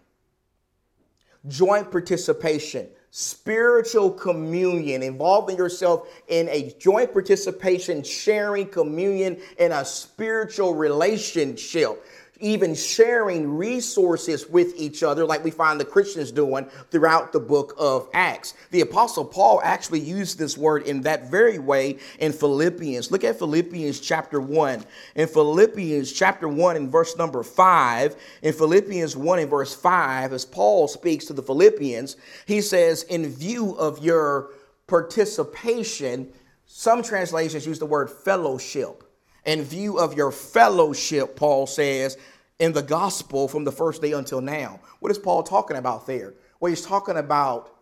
joint 1.48 1.90
participation, 1.90 2.88
spiritual 3.10 4.12
communion, 4.12 5.02
involving 5.02 5.58
yourself 5.58 6.10
in 6.28 6.48
a 6.50 6.76
joint 6.78 7.12
participation, 7.12 8.04
sharing 8.04 8.68
communion 8.68 9.42
in 9.58 9.72
a 9.72 9.84
spiritual 9.84 10.76
relationship. 10.76 12.06
Even 12.42 12.76
sharing 12.76 13.56
resources 13.56 14.50
with 14.50 14.74
each 14.76 15.04
other, 15.04 15.26
like 15.26 15.44
we 15.44 15.52
find 15.52 15.80
the 15.80 15.86
Christians 15.86 16.32
doing 16.32 16.66
throughout 16.90 17.32
the 17.32 17.40
book 17.40 17.74
of 17.78 18.10
Acts. 18.14 18.56
The 18.72 18.82
Apostle 18.82 19.26
Paul 19.26 19.62
actually 19.64 20.02
used 20.02 20.38
this 20.38 20.58
word 20.58 20.84
in 20.84 21.02
that 21.02 21.30
very 21.30 21.60
way 21.60 22.00
in 22.20 22.34
Philippians. 22.34 23.12
Look 23.12 23.24
at 23.24 23.38
Philippians 23.38 24.00
chapter 24.00 24.42
1. 24.42 24.84
In 25.16 25.28
Philippians 25.28 26.12
chapter 26.12 26.48
1 26.48 26.76
and 26.76 26.92
verse 26.92 27.16
number 27.18 27.44
5, 27.44 28.16
in 28.42 28.54
Philippians 28.54 29.16
1 29.16 29.40
and 29.40 29.50
verse 29.50 29.74
5, 29.74 30.34
as 30.34 30.46
Paul 30.46 30.88
speaks 30.88 31.26
to 31.26 31.34
the 31.34 31.44
Philippians, 31.44 32.18
he 32.46 32.62
says, 32.62 33.04
In 33.04 33.30
view 33.30 33.76
of 33.76 34.04
your 34.04 34.50
participation, 34.88 36.34
some 36.66 37.04
translations 37.04 37.68
use 37.68 37.80
the 37.80 37.86
word 37.86 38.10
fellowship 38.10 39.04
in 39.46 39.64
view 39.64 39.98
of 39.98 40.14
your 40.16 40.32
fellowship, 40.32 41.36
Paul 41.36 41.68
says, 41.68 42.18
in 42.60 42.74
the 42.74 42.84
gospel 42.84 43.48
from 43.48 43.64
the 43.64 43.72
first 43.72 44.02
day 44.02 44.12
until 44.12 44.40
now. 44.40 44.80
What 45.00 45.12
is 45.12 45.18
Paul 45.18 45.42
talking 45.42 45.78
about 45.78 46.06
there? 46.06 46.36
Well, 46.60 46.70
he's 46.70 46.86
talking 46.86 47.18
about 47.18 47.76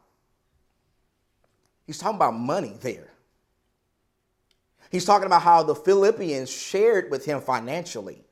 he's 1.85 1.97
talking 1.97 2.15
about 2.15 2.35
money 2.35 2.75
there. 2.79 3.09
He's 4.89 5.05
talking 5.05 5.25
about 5.25 5.41
how 5.41 5.63
the 5.63 5.75
Philippians 5.75 6.49
shared 6.49 7.11
with 7.11 7.25
him 7.25 7.41
financially. 7.41 8.23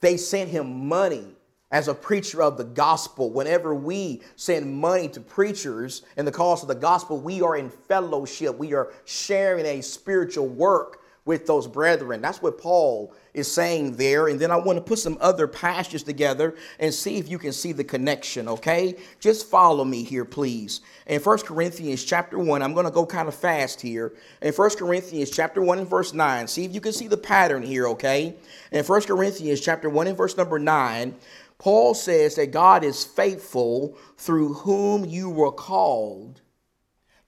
They 0.00 0.16
sent 0.16 0.50
him 0.50 0.86
money 0.86 1.34
as 1.70 1.88
a 1.88 1.94
preacher 1.94 2.42
of 2.42 2.56
the 2.56 2.64
gospel. 2.64 3.30
Whenever 3.30 3.74
we 3.74 4.22
send 4.36 4.72
money 4.72 5.08
to 5.08 5.20
preachers 5.20 6.02
in 6.16 6.24
the 6.24 6.32
cause 6.32 6.62
of 6.62 6.68
the 6.68 6.74
gospel, 6.74 7.18
we 7.18 7.42
are 7.42 7.56
in 7.56 7.70
fellowship. 7.70 8.56
We 8.58 8.74
are 8.74 8.92
sharing 9.06 9.66
a 9.66 9.80
spiritual 9.80 10.48
work 10.48 11.00
with 11.28 11.46
those 11.46 11.66
brethren. 11.66 12.22
That's 12.22 12.40
what 12.40 12.56
Paul 12.56 13.12
is 13.34 13.52
saying 13.52 13.96
there. 13.96 14.28
And 14.28 14.40
then 14.40 14.50
I 14.50 14.56
want 14.56 14.78
to 14.78 14.82
put 14.82 14.98
some 14.98 15.18
other 15.20 15.46
passages 15.46 16.02
together 16.02 16.56
and 16.80 16.92
see 16.92 17.18
if 17.18 17.28
you 17.28 17.38
can 17.38 17.52
see 17.52 17.72
the 17.72 17.84
connection, 17.84 18.48
okay? 18.48 18.96
Just 19.20 19.46
follow 19.46 19.84
me 19.84 20.04
here, 20.04 20.24
please. 20.24 20.80
In 21.06 21.20
1 21.20 21.38
Corinthians 21.40 22.02
chapter 22.02 22.38
1, 22.38 22.62
I'm 22.62 22.72
going 22.72 22.86
to 22.86 22.90
go 22.90 23.04
kind 23.04 23.28
of 23.28 23.34
fast 23.34 23.78
here. 23.78 24.14
In 24.40 24.54
1 24.54 24.70
Corinthians 24.70 25.28
chapter 25.28 25.60
1 25.60 25.80
and 25.80 25.86
verse 25.86 26.14
9, 26.14 26.48
see 26.48 26.64
if 26.64 26.72
you 26.72 26.80
can 26.80 26.94
see 26.94 27.08
the 27.08 27.18
pattern 27.18 27.62
here, 27.62 27.88
okay? 27.88 28.34
In 28.72 28.82
1 28.82 29.02
Corinthians 29.02 29.60
chapter 29.60 29.90
1 29.90 30.06
and 30.06 30.16
verse 30.16 30.34
number 30.34 30.58
9, 30.58 31.14
Paul 31.58 31.92
says 31.92 32.36
that 32.36 32.52
God 32.52 32.82
is 32.82 33.04
faithful 33.04 33.98
through 34.16 34.54
whom 34.54 35.04
you 35.04 35.28
were 35.28 35.52
called 35.52 36.40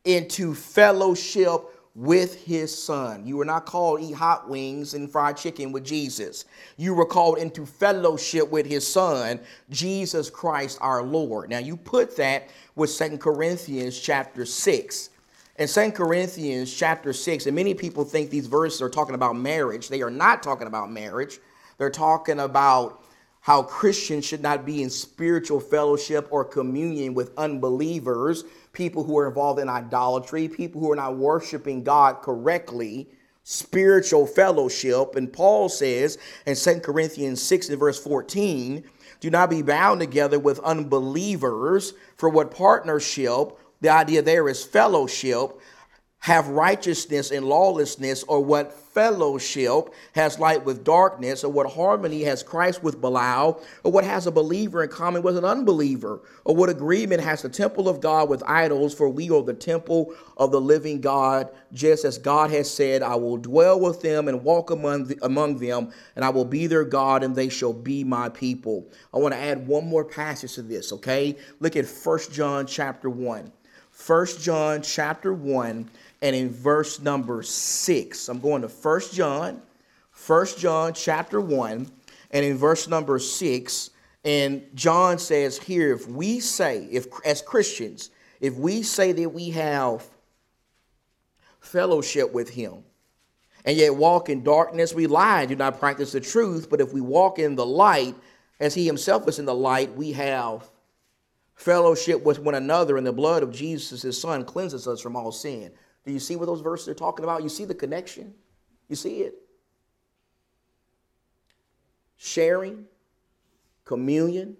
into 0.07 0.54
fellowship 0.54 1.61
with 1.94 2.42
his 2.44 2.76
son. 2.76 3.26
You 3.26 3.37
were 3.37 3.44
not 3.44 3.66
called 3.66 4.00
eat 4.00 4.14
hot 4.14 4.49
wings 4.49 4.94
and 4.94 5.11
fried 5.11 5.37
chicken 5.37 5.73
with 5.73 5.85
Jesus. 5.85 6.44
You 6.76 6.94
were 6.94 7.06
called 7.06 7.38
into 7.38 7.66
fellowship 7.66 8.50
with 8.50 8.66
his 8.66 8.87
son, 8.87 9.40
Jesus 9.70 10.30
Christ 10.30 10.78
our 10.80 11.02
Lord. 11.02 11.50
Now 11.50 11.59
you 11.59 11.76
put 11.76 12.16
that 12.16 12.49
with 12.76 12.90
Second 12.90 13.20
Corinthians 13.20 13.99
chapter 13.99 14.47
6. 14.47 15.11
In 15.59 15.68
Second 15.68 15.92
Corinthians 15.92 16.73
chapter 16.73 17.12
6, 17.12 17.47
and 17.47 17.54
many 17.54 17.75
people 17.75 18.04
think 18.04 18.30
these 18.30 18.47
verses 18.47 18.80
are 18.80 18.88
talking 18.88 19.14
about 19.14 19.37
marriage. 19.37 19.88
They 19.88 20.00
are 20.00 20.11
not 20.11 20.42
talking 20.42 20.66
about 20.66 20.90
marriage. 20.90 21.38
They're 21.76 21.90
talking 21.90 22.40
about 22.40 23.02
how 23.40 23.62
Christians 23.62 24.25
should 24.25 24.42
not 24.42 24.64
be 24.64 24.82
in 24.82 24.90
spiritual 24.90 25.61
fellowship 25.61 26.28
or 26.30 26.44
communion 26.44 27.14
with 27.14 27.32
unbelievers 27.37 28.44
people 28.73 29.05
who 29.05 29.19
are 29.19 29.29
involved 29.29 29.61
in 29.61 29.69
idolatry, 29.69 30.49
people 30.49 30.81
who 30.81 30.91
are 30.93 30.97
not 30.97 31.17
worshiping 31.17 31.83
God 31.83 32.23
correctly, 32.23 33.09
spiritual 33.43 34.27
fellowship. 34.27 35.17
And 35.17 35.33
Paul 35.33 35.69
says 35.69 36.19
in 36.47 36.55
2 36.55 36.81
Corinthians 36.81 37.43
6 37.43 37.71
and 37.71 37.79
verse 37.79 38.03
14, 38.03 38.85
do 39.21 39.31
not 39.31 39.50
be 39.50 39.62
bound 39.62 40.00
together 40.00 40.39
with 40.39 40.59
unbelievers, 40.61 41.93
for 42.17 42.31
what 42.31 42.50
partnership, 42.50 43.53
the 43.81 43.91
idea 43.91 44.23
there 44.23 44.49
is 44.49 44.65
fellowship, 44.65 45.50
have 46.21 46.49
righteousness 46.49 47.31
and 47.31 47.47
lawlessness, 47.47 48.23
or 48.25 48.45
what 48.45 48.75
fellowship 48.75 49.89
has 50.15 50.39
light 50.39 50.63
with 50.65 50.85
darkness, 50.85 51.43
or 51.45 51.50
what 51.50 51.73
harmony 51.73 52.23
has 52.23 52.43
Christ 52.43 52.83
with 52.83 53.00
Belial, 53.00 53.63
or 53.85 53.93
what 53.93 54.04
has 54.04 54.26
a 54.26 54.30
believer 54.30 54.83
in 54.83 54.91
common 54.91 55.23
with 55.23 55.39
an 55.39 55.47
unbeliever, 55.47 56.21
or 56.45 56.54
what 56.54 56.69
agreement 56.69 57.23
has 57.23 57.41
the 57.41 57.49
temple 57.49 57.89
of 57.89 58.02
God 58.02 58.28
with 58.28 58.43
idols, 58.47 58.95
for 58.95 59.09
we 59.09 59.30
are 59.30 59.43
the 59.43 59.54
temple 59.54 60.15
of 60.37 60.52
the 60.52 60.61
living 60.61 61.00
God, 61.00 61.49
just 61.73 62.04
as 62.04 62.19
God 62.19 62.50
has 62.50 62.71
said, 62.71 63.02
I 63.02 63.15
will 63.15 63.39
dwell 63.39 63.80
with 63.80 64.02
them 64.02 64.28
and 64.28 64.45
walk 64.45 64.71
among, 64.71 65.06
the, 65.06 65.19
among 65.23 65.56
them, 65.56 65.91
and 66.17 66.25
I 66.25 66.28
will 66.28 66.45
be 66.45 66.67
their 66.67 66.85
God, 66.85 67.23
and 67.23 67.35
they 67.35 67.49
shall 67.49 67.73
be 67.73 68.04
my 68.04 68.28
people. 68.28 68.91
I 69.15 69.19
want 69.19 69.33
to 69.33 69.41
add 69.41 69.67
one 69.67 69.87
more 69.87 70.04
passage 70.04 70.54
to 70.56 70.63
this, 70.63 70.93
okay? 70.93 71.39
Look 71.61 71.76
at 71.76 71.87
First 71.87 72.30
John 72.30 72.67
chapter 72.67 73.09
1. 73.09 73.52
First 74.00 74.41
John 74.41 74.80
chapter 74.80 75.30
1 75.30 75.91
and 76.23 76.34
in 76.34 76.49
verse 76.49 77.00
number 77.00 77.43
6. 77.43 78.28
I'm 78.30 78.41
going 78.41 78.63
to 78.63 78.69
First 78.69 79.13
John, 79.13 79.60
First 80.10 80.58
John 80.58 80.95
chapter 80.95 81.39
1 81.39 81.86
and 82.30 82.45
in 82.45 82.56
verse 82.56 82.89
number 82.89 83.19
6 83.19 83.91
and 84.25 84.63
John 84.75 85.19
says 85.19 85.58
here 85.58 85.93
if 85.93 86.08
we 86.08 86.41
say 86.41 86.89
if 86.91 87.08
as 87.26 87.43
Christians 87.43 88.10
if 88.41 88.54
we 88.54 88.82
say 88.82 89.13
that 89.13 89.28
we 89.28 89.50
have 89.50 90.06
fellowship 91.60 92.32
with 92.32 92.49
him 92.49 92.82
and 93.67 93.76
yet 93.76 93.95
walk 93.95 94.30
in 94.30 94.43
darkness 94.43 94.95
we 94.95 95.06
lie 95.06 95.45
do 95.45 95.56
not 95.56 95.78
practice 95.78 96.13
the 96.13 96.21
truth 96.21 96.69
but 96.71 96.80
if 96.80 96.95
we 96.95 97.02
walk 97.02 97.39
in 97.39 97.54
the 97.54 97.67
light 97.67 98.15
as 98.60 98.75
he 98.75 98.86
himself 98.86 99.28
is 99.28 99.39
in 99.39 99.45
the 99.45 99.54
light 99.54 99.95
we 99.95 100.13
have 100.13 100.70
fellowship 101.60 102.25
with 102.25 102.38
one 102.38 102.54
another 102.54 102.96
and 102.96 103.06
the 103.06 103.12
blood 103.12 103.42
of 103.42 103.52
Jesus 103.52 104.02
his 104.02 104.20
son 104.20 104.44
cleanses 104.44 104.88
us 104.88 105.00
from 105.00 105.14
all 105.14 105.30
sin 105.32 105.70
do 106.04 106.12
you 106.12 106.18
see 106.18 106.36
what 106.36 106.46
those 106.46 106.60
verses 106.60 106.88
are 106.88 106.94
talking 106.94 107.25
about? 107.25 107.42
You 107.42 107.49
see 107.49 107.64
the 107.64 107.75
connection? 107.75 108.34
You 108.88 108.96
see 108.96 109.20
it? 109.20 109.34
Sharing, 112.16 112.86
communion, 113.84 114.56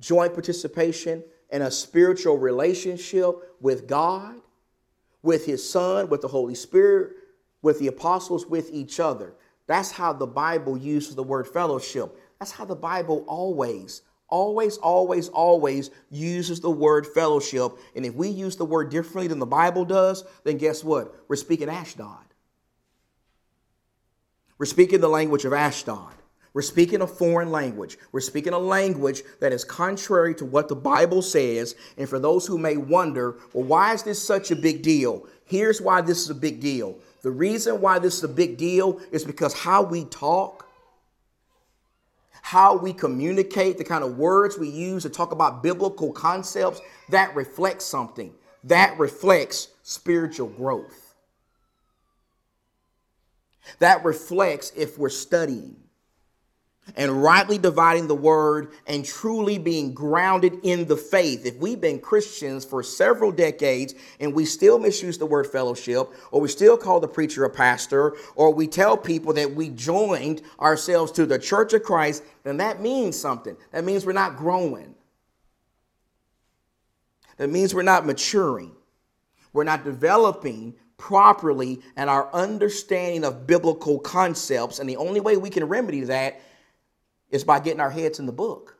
joint 0.00 0.32
participation, 0.32 1.24
and 1.50 1.62
a 1.62 1.70
spiritual 1.70 2.38
relationship 2.38 3.34
with 3.60 3.86
God, 3.86 4.36
with 5.22 5.44
His 5.46 5.68
Son, 5.68 6.08
with 6.08 6.22
the 6.22 6.28
Holy 6.28 6.54
Spirit, 6.54 7.12
with 7.60 7.78
the 7.78 7.88
apostles, 7.88 8.46
with 8.46 8.70
each 8.72 9.00
other. 9.00 9.34
That's 9.66 9.90
how 9.90 10.12
the 10.12 10.26
Bible 10.26 10.76
uses 10.76 11.14
the 11.14 11.22
word 11.22 11.46
fellowship. 11.46 12.18
That's 12.38 12.50
how 12.50 12.64
the 12.64 12.74
Bible 12.74 13.24
always 13.28 14.02
always, 14.32 14.78
always, 14.78 15.28
always 15.28 15.90
uses 16.10 16.58
the 16.58 16.70
word 16.70 17.06
fellowship. 17.06 17.72
And 17.94 18.06
if 18.06 18.14
we 18.14 18.28
use 18.28 18.56
the 18.56 18.64
word 18.64 18.90
differently 18.90 19.28
than 19.28 19.38
the 19.38 19.46
Bible 19.46 19.84
does, 19.84 20.24
then 20.42 20.56
guess 20.56 20.82
what? 20.82 21.14
We're 21.28 21.36
speaking 21.36 21.68
Ashdod. 21.68 22.24
We're 24.56 24.66
speaking 24.66 25.02
the 25.02 25.08
language 25.08 25.44
of 25.44 25.52
Ashdod. 25.52 26.14
We're 26.54 26.62
speaking 26.62 27.02
a 27.02 27.06
foreign 27.06 27.50
language. 27.50 27.98
We're 28.10 28.20
speaking 28.20 28.54
a 28.54 28.58
language 28.58 29.22
that 29.40 29.52
is 29.52 29.64
contrary 29.64 30.34
to 30.36 30.46
what 30.46 30.68
the 30.68 30.76
Bible 30.76 31.20
says. 31.20 31.74
And 31.98 32.08
for 32.08 32.18
those 32.18 32.46
who 32.46 32.56
may 32.56 32.78
wonder, 32.78 33.36
well, 33.52 33.64
why 33.64 33.92
is 33.92 34.02
this 34.02 34.22
such 34.22 34.50
a 34.50 34.56
big 34.56 34.82
deal? 34.82 35.26
Here's 35.44 35.80
why 35.80 36.00
this 36.00 36.22
is 36.22 36.30
a 36.30 36.34
big 36.34 36.60
deal. 36.60 36.96
The 37.22 37.30
reason 37.30 37.80
why 37.82 37.98
this 37.98 38.16
is 38.16 38.24
a 38.24 38.28
big 38.28 38.56
deal 38.56 38.98
is 39.10 39.24
because 39.24 39.52
how 39.52 39.82
we 39.82 40.04
talk 40.06 40.66
how 42.42 42.76
we 42.76 42.92
communicate, 42.92 43.78
the 43.78 43.84
kind 43.84 44.04
of 44.04 44.18
words 44.18 44.58
we 44.58 44.68
use 44.68 45.04
to 45.04 45.08
talk 45.08 45.32
about 45.32 45.62
biblical 45.62 46.12
concepts, 46.12 46.80
that 47.08 47.34
reflects 47.34 47.84
something. 47.84 48.34
That 48.64 48.98
reflects 48.98 49.68
spiritual 49.82 50.48
growth. 50.48 51.14
That 53.78 54.04
reflects 54.04 54.72
if 54.76 54.98
we're 54.98 55.08
studying 55.08 55.81
and 56.96 57.22
rightly 57.22 57.58
dividing 57.58 58.06
the 58.06 58.14
word 58.14 58.72
and 58.86 59.04
truly 59.04 59.56
being 59.56 59.94
grounded 59.94 60.58
in 60.62 60.86
the 60.86 60.96
faith. 60.96 61.46
If 61.46 61.56
we've 61.56 61.80
been 61.80 62.00
Christians 62.00 62.64
for 62.64 62.82
several 62.82 63.30
decades 63.30 63.94
and 64.20 64.34
we 64.34 64.44
still 64.44 64.78
misuse 64.78 65.16
the 65.16 65.26
word 65.26 65.46
fellowship, 65.46 66.08
or 66.30 66.40
we 66.40 66.48
still 66.48 66.76
call 66.76 67.00
the 67.00 67.08
preacher 67.08 67.44
a 67.44 67.50
pastor, 67.50 68.16
or 68.34 68.52
we 68.52 68.66
tell 68.66 68.96
people 68.96 69.32
that 69.34 69.54
we 69.54 69.70
joined 69.70 70.42
ourselves 70.60 71.12
to 71.12 71.24
the 71.24 71.38
church 71.38 71.72
of 71.72 71.82
Christ, 71.82 72.24
then 72.42 72.56
that 72.58 72.80
means 72.80 73.16
something. 73.16 73.56
That 73.70 73.84
means 73.84 74.04
we're 74.04 74.12
not 74.12 74.36
growing. 74.36 74.94
That 77.36 77.48
means 77.48 77.74
we're 77.74 77.82
not 77.82 78.06
maturing. 78.06 78.72
We're 79.52 79.64
not 79.64 79.84
developing 79.84 80.74
properly 80.96 81.80
and 81.96 82.08
our 82.08 82.32
understanding 82.32 83.24
of 83.24 83.46
biblical 83.46 83.98
concepts. 83.98 84.78
And 84.78 84.88
the 84.88 84.96
only 84.96 85.20
way 85.20 85.36
we 85.36 85.50
can 85.50 85.64
remedy 85.64 86.02
that 86.02 86.40
is 87.32 87.42
by 87.42 87.58
getting 87.58 87.80
our 87.80 87.90
heads 87.90 88.20
in 88.20 88.26
the 88.26 88.32
book. 88.32 88.78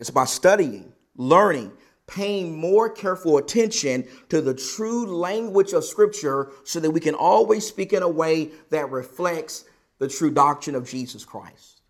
It's 0.00 0.10
by 0.10 0.24
studying, 0.24 0.92
learning, 1.14 1.70
paying 2.06 2.58
more 2.58 2.90
careful 2.90 3.38
attention 3.38 4.08
to 4.28 4.40
the 4.40 4.54
true 4.54 5.06
language 5.06 5.72
of 5.72 5.84
Scripture 5.84 6.50
so 6.64 6.80
that 6.80 6.90
we 6.90 7.00
can 7.00 7.14
always 7.14 7.66
speak 7.66 7.92
in 7.92 8.02
a 8.02 8.08
way 8.08 8.50
that 8.70 8.90
reflects 8.90 9.64
the 9.98 10.08
true 10.08 10.30
doctrine 10.30 10.74
of 10.74 10.88
Jesus 10.88 11.24
Christ. 11.24 11.82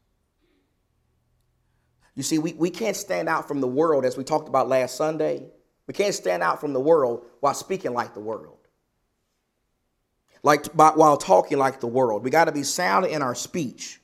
You 2.15 2.23
see, 2.23 2.39
we, 2.39 2.53
we 2.53 2.71
can't 2.71 2.95
stand 2.95 3.29
out 3.29 3.49
from 3.49 3.61
the 3.61 3.67
world 3.67 4.05
as 4.05 4.17
we 4.17 4.23
talked 4.23 4.49
about 4.49 4.69
last 4.69 4.97
Sunday. 4.97 5.47
We 5.87 5.95
can't 5.95 6.15
stand 6.15 6.43
out 6.43 6.61
from 6.61 6.73
the 6.73 6.81
world 6.81 7.25
while 7.41 7.55
speaking 7.55 7.93
like 7.93 8.15
the 8.15 8.21
world, 8.21 8.59
like 10.43 10.67
while 10.75 11.17
talking 11.17 11.59
like 11.59 11.81
the 11.81 11.89
world. 11.89 12.23
We 12.23 12.31
got 12.31 12.45
to 12.45 12.53
be 12.53 12.63
sound 12.63 13.07
in 13.07 13.21
our 13.21 13.35
speech, 13.35 14.01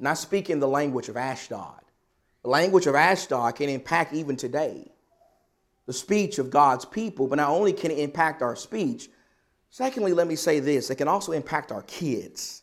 not 0.00 0.18
speaking 0.18 0.58
the 0.58 0.68
language 0.68 1.08
of 1.08 1.16
Ashdod. 1.16 1.80
The 2.42 2.48
language 2.48 2.86
of 2.86 2.94
Ashdod 2.94 3.56
can 3.56 3.68
impact 3.68 4.14
even 4.14 4.36
today 4.36 4.90
the 5.90 5.94
speech 5.94 6.38
of 6.38 6.50
God's 6.50 6.84
people, 6.84 7.26
but 7.26 7.34
not 7.34 7.50
only 7.50 7.72
can 7.72 7.90
it 7.90 7.98
impact 7.98 8.42
our 8.42 8.54
speech, 8.54 9.08
secondly, 9.70 10.12
let 10.12 10.28
me 10.28 10.36
say 10.36 10.60
this 10.60 10.88
it 10.88 10.94
can 10.94 11.08
also 11.08 11.32
impact 11.32 11.72
our 11.72 11.82
kids. 11.82 12.62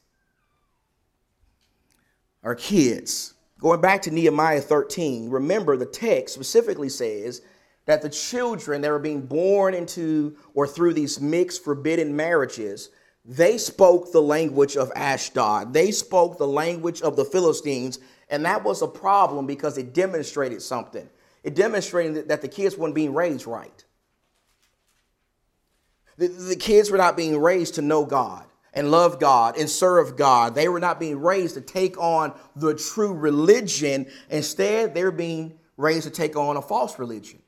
Our 2.41 2.55
kids. 2.55 3.33
Going 3.59 3.81
back 3.81 4.01
to 4.03 4.11
Nehemiah 4.11 4.61
13, 4.61 5.29
remember 5.29 5.75
the 5.75 5.85
text 5.85 6.35
specifically 6.35 6.87
says 6.87 7.41
that 7.85 8.01
the 8.01 8.09
children 8.09 8.79
that 8.79 8.91
were 8.91 8.97
being 8.97 9.25
born 9.25 9.73
into 9.73 10.37
or 10.53 10.65
through 10.65 10.93
these 10.93 11.19
mixed 11.19 11.65
forbidden 11.65 12.15
marriages, 12.15 12.91
they 13.27 13.57
spoke 13.57 14.11
the 14.11 14.21
language 14.21 14.77
of 14.77 14.91
Ashdod. 14.95 15.73
They 15.73 15.91
spoke 15.91 16.37
the 16.37 16.47
language 16.47 17.01
of 17.01 17.15
the 17.15 17.25
Philistines, 17.25 17.99
and 18.29 18.45
that 18.45 18.63
was 18.63 18.81
a 18.81 18.87
problem 18.87 19.45
because 19.45 19.77
it 19.77 19.93
demonstrated 19.93 20.61
something 20.61 21.09
it 21.47 21.55
demonstrated 21.55 22.27
that 22.27 22.41
the 22.41 22.49
kids 22.49 22.77
weren't 22.77 22.93
being 22.93 23.13
raised 23.13 23.47
right. 23.47 23.85
The, 26.17 26.27
the 26.27 26.57
kids 26.57 26.91
were 26.91 26.97
not 26.97 27.15
being 27.15 27.39
raised 27.39 27.75
to 27.75 27.81
know 27.81 28.03
God 28.03 28.43
and 28.73 28.91
love 28.91 29.17
God 29.17 29.57
and 29.57 29.69
serve 29.69 30.17
God. 30.17 30.55
They 30.55 30.67
were 30.67 30.81
not 30.81 30.99
being 30.99 31.21
raised 31.21 31.55
to 31.55 31.61
take 31.61 31.97
on 31.97 32.33
the 32.57 32.75
true 32.75 33.13
religion. 33.13 34.07
Instead, 34.29 34.93
they 34.93 35.05
were 35.05 35.11
being 35.11 35.57
raised 35.77 36.03
to 36.03 36.09
take 36.09 36.35
on 36.35 36.57
a 36.57 36.61
false 36.61 36.99
religion. 36.99 37.41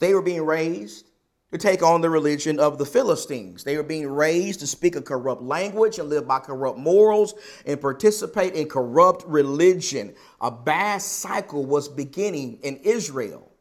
They 0.00 0.12
were 0.12 0.20
being 0.20 0.44
raised 0.44 1.06
to 1.54 1.58
take 1.58 1.84
on 1.84 2.00
the 2.00 2.10
religion 2.10 2.58
of 2.58 2.78
the 2.78 2.84
Philistines. 2.84 3.62
They 3.62 3.76
were 3.76 3.84
being 3.84 4.08
raised 4.08 4.58
to 4.58 4.66
speak 4.66 4.96
a 4.96 5.00
corrupt 5.00 5.40
language 5.40 6.00
and 6.00 6.08
live 6.08 6.26
by 6.26 6.40
corrupt 6.40 6.80
morals 6.80 7.34
and 7.64 7.80
participate 7.80 8.54
in 8.54 8.68
corrupt 8.68 9.22
religion. 9.28 10.16
A 10.40 10.50
bad 10.50 11.00
cycle 11.00 11.64
was 11.64 11.88
beginning 11.88 12.58
in 12.64 12.78
Israel 12.78 13.52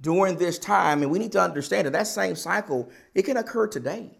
during 0.00 0.38
this 0.38 0.58
time, 0.58 1.02
and 1.02 1.10
we 1.12 1.20
need 1.20 1.30
to 1.32 1.40
understand 1.40 1.86
that 1.86 1.92
that 1.92 2.08
same 2.08 2.34
cycle 2.34 2.90
it 3.14 3.22
can 3.22 3.36
occur 3.36 3.68
today. 3.68 4.18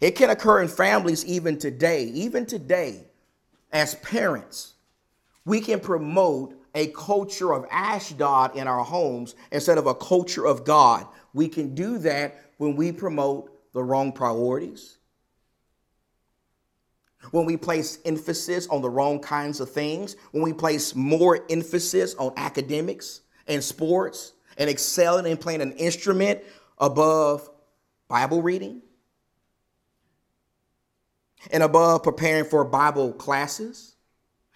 It 0.00 0.12
can 0.12 0.30
occur 0.30 0.62
in 0.62 0.68
families 0.68 1.26
even 1.26 1.58
today. 1.58 2.04
Even 2.04 2.46
today, 2.46 3.08
as 3.72 3.96
parents, 3.96 4.74
we 5.44 5.60
can 5.60 5.80
promote 5.80 6.59
a 6.74 6.88
culture 6.88 7.52
of 7.52 7.66
Ashdod 7.70 8.56
in 8.56 8.66
our 8.66 8.84
homes 8.84 9.34
instead 9.50 9.78
of 9.78 9.86
a 9.86 9.94
culture 9.94 10.46
of 10.46 10.64
God. 10.64 11.06
We 11.32 11.48
can 11.48 11.74
do 11.74 11.98
that 11.98 12.40
when 12.58 12.76
we 12.76 12.92
promote 12.92 13.72
the 13.72 13.82
wrong 13.82 14.12
priorities, 14.12 14.98
when 17.30 17.44
we 17.44 17.56
place 17.56 17.98
emphasis 18.04 18.66
on 18.68 18.82
the 18.82 18.90
wrong 18.90 19.20
kinds 19.20 19.60
of 19.60 19.70
things, 19.70 20.16
when 20.32 20.42
we 20.42 20.52
place 20.52 20.94
more 20.94 21.44
emphasis 21.50 22.14
on 22.16 22.32
academics 22.36 23.20
and 23.46 23.62
sports 23.62 24.32
and 24.58 24.68
excelling 24.68 25.26
and 25.26 25.40
playing 25.40 25.60
an 25.60 25.72
instrument 25.72 26.40
above 26.78 27.48
Bible 28.08 28.42
reading 28.42 28.82
and 31.52 31.62
above 31.62 32.02
preparing 32.02 32.44
for 32.44 32.64
Bible 32.64 33.12
classes 33.12 33.96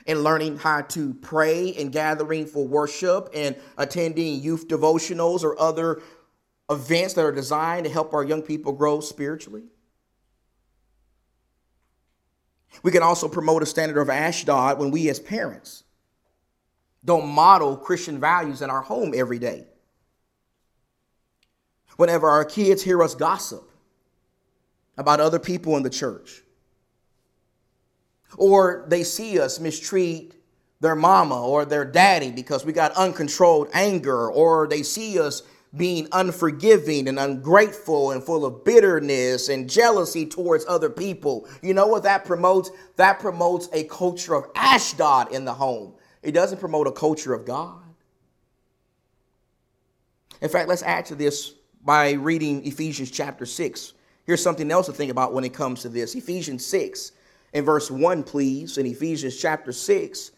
and 0.06 0.22
learning 0.22 0.58
how 0.58 0.82
to 0.82 1.14
pray 1.14 1.74
and 1.74 1.92
gathering 1.92 2.46
for 2.46 2.66
worship 2.66 3.28
and 3.34 3.56
attending 3.78 4.40
youth 4.40 4.68
devotionals 4.68 5.42
or 5.42 5.58
other 5.58 6.02
events 6.70 7.14
that 7.14 7.24
are 7.24 7.32
designed 7.32 7.84
to 7.84 7.92
help 7.92 8.12
our 8.12 8.24
young 8.24 8.42
people 8.42 8.72
grow 8.72 9.00
spiritually. 9.00 9.64
We 12.82 12.90
can 12.90 13.02
also 13.02 13.28
promote 13.28 13.62
a 13.62 13.66
standard 13.66 14.00
of 14.00 14.10
Ashdod 14.10 14.78
when 14.78 14.90
we, 14.90 15.08
as 15.08 15.20
parents, 15.20 15.84
don't 17.04 17.28
model 17.28 17.76
Christian 17.76 18.18
values 18.18 18.62
in 18.62 18.70
our 18.70 18.82
home 18.82 19.12
every 19.14 19.38
day. 19.38 19.66
Whenever 21.96 22.28
our 22.28 22.44
kids 22.44 22.82
hear 22.82 23.02
us 23.02 23.14
gossip 23.14 23.70
about 24.96 25.20
other 25.20 25.38
people 25.38 25.76
in 25.76 25.82
the 25.82 25.90
church, 25.90 26.43
or 28.36 28.84
they 28.88 29.04
see 29.04 29.38
us 29.38 29.60
mistreat 29.60 30.34
their 30.80 30.94
mama 30.94 31.42
or 31.42 31.64
their 31.64 31.84
daddy 31.84 32.30
because 32.30 32.64
we 32.64 32.72
got 32.72 32.92
uncontrolled 32.92 33.68
anger, 33.72 34.30
or 34.30 34.68
they 34.68 34.82
see 34.82 35.18
us 35.18 35.42
being 35.76 36.06
unforgiving 36.12 37.08
and 37.08 37.18
ungrateful 37.18 38.12
and 38.12 38.22
full 38.22 38.44
of 38.44 38.64
bitterness 38.64 39.48
and 39.48 39.68
jealousy 39.68 40.24
towards 40.24 40.64
other 40.66 40.90
people. 40.90 41.48
You 41.62 41.74
know 41.74 41.86
what 41.86 42.04
that 42.04 42.24
promotes? 42.24 42.70
That 42.96 43.18
promotes 43.18 43.68
a 43.72 43.84
culture 43.84 44.34
of 44.34 44.46
Ashdod 44.54 45.32
in 45.32 45.44
the 45.44 45.54
home. 45.54 45.94
It 46.22 46.32
doesn't 46.32 46.58
promote 46.58 46.86
a 46.86 46.92
culture 46.92 47.34
of 47.34 47.44
God. 47.44 47.80
In 50.40 50.48
fact, 50.48 50.68
let's 50.68 50.82
add 50.82 51.06
to 51.06 51.14
this 51.14 51.54
by 51.84 52.12
reading 52.12 52.64
Ephesians 52.66 53.10
chapter 53.10 53.46
6. 53.46 53.94
Here's 54.24 54.42
something 54.42 54.70
else 54.70 54.86
to 54.86 54.92
think 54.92 55.10
about 55.10 55.32
when 55.32 55.44
it 55.44 55.52
comes 55.52 55.82
to 55.82 55.88
this. 55.88 56.14
Ephesians 56.14 56.64
6 56.64 57.12
in 57.54 57.64
verse 57.64 57.90
1, 57.90 58.24
please, 58.24 58.76
in 58.76 58.84
Ephesians 58.84 59.36
chapter 59.36 59.72
6. 59.72 60.32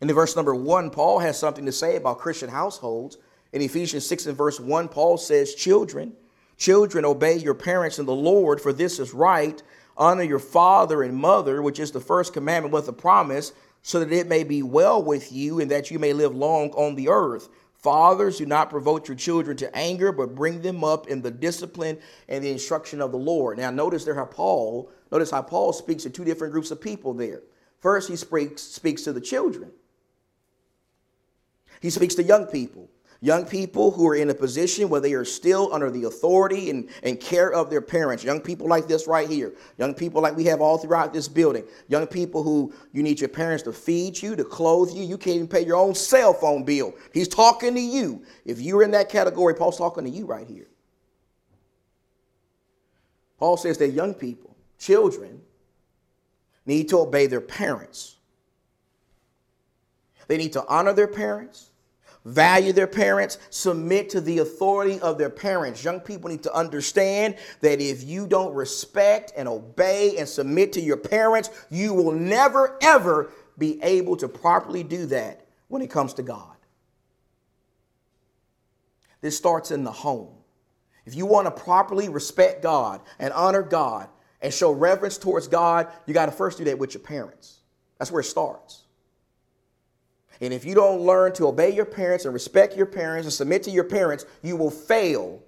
And 0.00 0.10
in 0.10 0.16
verse 0.16 0.34
number 0.34 0.54
1, 0.54 0.90
Paul 0.90 1.20
has 1.20 1.38
something 1.38 1.66
to 1.66 1.72
say 1.72 1.96
about 1.96 2.18
Christian 2.18 2.48
households. 2.48 3.18
In 3.52 3.60
Ephesians 3.60 4.06
6 4.06 4.26
and 4.26 4.36
verse 4.36 4.58
1, 4.58 4.88
Paul 4.88 5.18
says, 5.18 5.54
Children, 5.54 6.14
children, 6.56 7.04
obey 7.04 7.36
your 7.36 7.54
parents 7.54 7.98
in 7.98 8.06
the 8.06 8.14
Lord, 8.14 8.60
for 8.60 8.72
this 8.72 8.98
is 8.98 9.12
right. 9.12 9.62
Honor 9.98 10.22
your 10.22 10.38
father 10.38 11.02
and 11.02 11.14
mother, 11.14 11.60
which 11.60 11.78
is 11.78 11.92
the 11.92 12.00
first 12.00 12.32
commandment 12.32 12.72
with 12.72 12.88
a 12.88 12.92
promise, 12.92 13.52
so 13.82 14.00
that 14.00 14.10
it 14.10 14.26
may 14.26 14.42
be 14.42 14.62
well 14.62 15.02
with 15.02 15.30
you 15.30 15.60
and 15.60 15.70
that 15.70 15.90
you 15.90 15.98
may 15.98 16.14
live 16.14 16.34
long 16.34 16.70
on 16.70 16.94
the 16.94 17.10
earth. 17.10 17.50
Fathers, 17.74 18.38
do 18.38 18.46
not 18.46 18.70
provoke 18.70 19.08
your 19.08 19.16
children 19.16 19.56
to 19.58 19.76
anger, 19.76 20.10
but 20.12 20.34
bring 20.34 20.62
them 20.62 20.84
up 20.84 21.08
in 21.08 21.20
the 21.20 21.32
discipline 21.32 21.98
and 22.28 22.42
the 22.42 22.50
instruction 22.50 23.02
of 23.02 23.12
the 23.12 23.18
Lord. 23.18 23.58
Now, 23.58 23.70
notice 23.70 24.04
there 24.04 24.14
how 24.14 24.24
Paul 24.24 24.90
Notice 25.12 25.30
how 25.30 25.42
Paul 25.42 25.74
speaks 25.74 26.04
to 26.04 26.10
two 26.10 26.24
different 26.24 26.54
groups 26.54 26.70
of 26.70 26.80
people 26.80 27.12
there. 27.12 27.42
First, 27.80 28.08
he 28.08 28.16
speaks, 28.16 28.62
speaks 28.62 29.02
to 29.02 29.12
the 29.12 29.20
children, 29.20 29.70
he 31.80 31.90
speaks 31.90 32.14
to 32.16 32.22
young 32.22 32.46
people. 32.46 32.88
Young 33.24 33.44
people 33.44 33.92
who 33.92 34.08
are 34.08 34.16
in 34.16 34.30
a 34.30 34.34
position 34.34 34.88
where 34.88 35.00
they 35.00 35.12
are 35.12 35.24
still 35.24 35.72
under 35.72 35.92
the 35.92 36.04
authority 36.04 36.70
and, 36.70 36.88
and 37.04 37.20
care 37.20 37.52
of 37.52 37.70
their 37.70 37.80
parents. 37.80 38.24
Young 38.24 38.40
people 38.40 38.66
like 38.66 38.88
this 38.88 39.06
right 39.06 39.28
here. 39.28 39.52
Young 39.78 39.94
people 39.94 40.20
like 40.20 40.34
we 40.34 40.42
have 40.42 40.60
all 40.60 40.76
throughout 40.76 41.12
this 41.12 41.28
building. 41.28 41.62
Young 41.86 42.08
people 42.08 42.42
who 42.42 42.74
you 42.92 43.00
need 43.00 43.20
your 43.20 43.28
parents 43.28 43.62
to 43.62 43.72
feed 43.72 44.20
you, 44.20 44.34
to 44.34 44.42
clothe 44.42 44.90
you. 44.90 45.04
You 45.04 45.16
can't 45.16 45.36
even 45.36 45.46
pay 45.46 45.64
your 45.64 45.76
own 45.76 45.94
cell 45.94 46.34
phone 46.34 46.64
bill. 46.64 46.94
He's 47.14 47.28
talking 47.28 47.76
to 47.76 47.80
you. 47.80 48.24
If 48.44 48.60
you're 48.60 48.82
in 48.82 48.90
that 48.90 49.08
category, 49.08 49.54
Paul's 49.54 49.78
talking 49.78 50.02
to 50.02 50.10
you 50.10 50.26
right 50.26 50.48
here. 50.48 50.66
Paul 53.38 53.56
says 53.56 53.78
that 53.78 53.90
young 53.90 54.14
people 54.14 54.51
children 54.82 55.40
need 56.66 56.88
to 56.88 56.98
obey 56.98 57.26
their 57.26 57.40
parents. 57.40 58.16
They 60.26 60.36
need 60.36 60.52
to 60.54 60.66
honor 60.66 60.92
their 60.92 61.08
parents, 61.08 61.70
value 62.24 62.72
their 62.72 62.86
parents, 62.86 63.38
submit 63.50 64.10
to 64.10 64.20
the 64.20 64.38
authority 64.38 65.00
of 65.00 65.18
their 65.18 65.30
parents. 65.30 65.84
Young 65.84 66.00
people 66.00 66.30
need 66.30 66.42
to 66.42 66.54
understand 66.54 67.36
that 67.60 67.80
if 67.80 68.02
you 68.02 68.26
don't 68.26 68.54
respect 68.54 69.32
and 69.36 69.48
obey 69.48 70.16
and 70.18 70.28
submit 70.28 70.72
to 70.74 70.80
your 70.80 70.96
parents, 70.96 71.50
you 71.70 71.94
will 71.94 72.12
never, 72.12 72.78
ever 72.82 73.30
be 73.58 73.82
able 73.82 74.16
to 74.16 74.28
properly 74.28 74.82
do 74.82 75.06
that 75.06 75.46
when 75.68 75.82
it 75.82 75.90
comes 75.90 76.14
to 76.14 76.22
God. 76.22 76.56
This 79.20 79.36
starts 79.36 79.70
in 79.70 79.84
the 79.84 79.92
home. 79.92 80.34
If 81.04 81.14
you 81.14 81.26
want 81.26 81.46
to 81.46 81.62
properly 81.62 82.08
respect 82.08 82.62
God 82.62 83.00
and 83.18 83.32
honor 83.32 83.62
God, 83.62 84.08
and 84.42 84.52
show 84.52 84.72
reverence 84.72 85.16
towards 85.16 85.48
God, 85.48 85.88
you 86.06 86.12
got 86.12 86.26
to 86.26 86.32
first 86.32 86.58
do 86.58 86.64
that 86.64 86.78
with 86.78 86.92
your 86.94 87.02
parents. 87.02 87.60
That's 87.98 88.10
where 88.10 88.20
it 88.20 88.24
starts. 88.24 88.82
And 90.40 90.52
if 90.52 90.64
you 90.64 90.74
don't 90.74 91.00
learn 91.02 91.32
to 91.34 91.46
obey 91.46 91.72
your 91.72 91.84
parents 91.84 92.24
and 92.24 92.34
respect 92.34 92.76
your 92.76 92.86
parents 92.86 93.26
and 93.26 93.32
submit 93.32 93.62
to 93.62 93.70
your 93.70 93.84
parents, 93.84 94.26
you 94.42 94.56
will 94.56 94.72
fail 94.72 95.40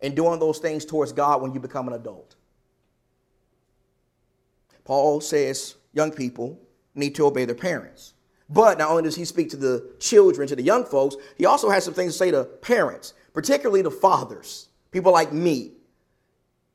in 0.00 0.16
doing 0.16 0.40
those 0.40 0.58
things 0.58 0.84
towards 0.84 1.12
God 1.12 1.40
when 1.40 1.54
you 1.54 1.60
become 1.60 1.86
an 1.86 1.94
adult. 1.94 2.34
Paul 4.84 5.20
says 5.20 5.76
young 5.92 6.10
people 6.10 6.58
need 6.96 7.14
to 7.14 7.26
obey 7.26 7.44
their 7.44 7.54
parents. 7.54 8.14
But 8.48 8.78
not 8.78 8.90
only 8.90 9.04
does 9.04 9.14
he 9.14 9.24
speak 9.24 9.50
to 9.50 9.56
the 9.56 9.92
children, 10.00 10.48
to 10.48 10.56
the 10.56 10.62
young 10.62 10.84
folks, 10.84 11.14
he 11.38 11.46
also 11.46 11.70
has 11.70 11.84
some 11.84 11.94
things 11.94 12.14
to 12.14 12.18
say 12.18 12.30
to 12.32 12.42
parents, 12.42 13.14
particularly 13.32 13.82
the 13.82 13.92
fathers, 13.92 14.68
people 14.90 15.12
like 15.12 15.32
me 15.32 15.74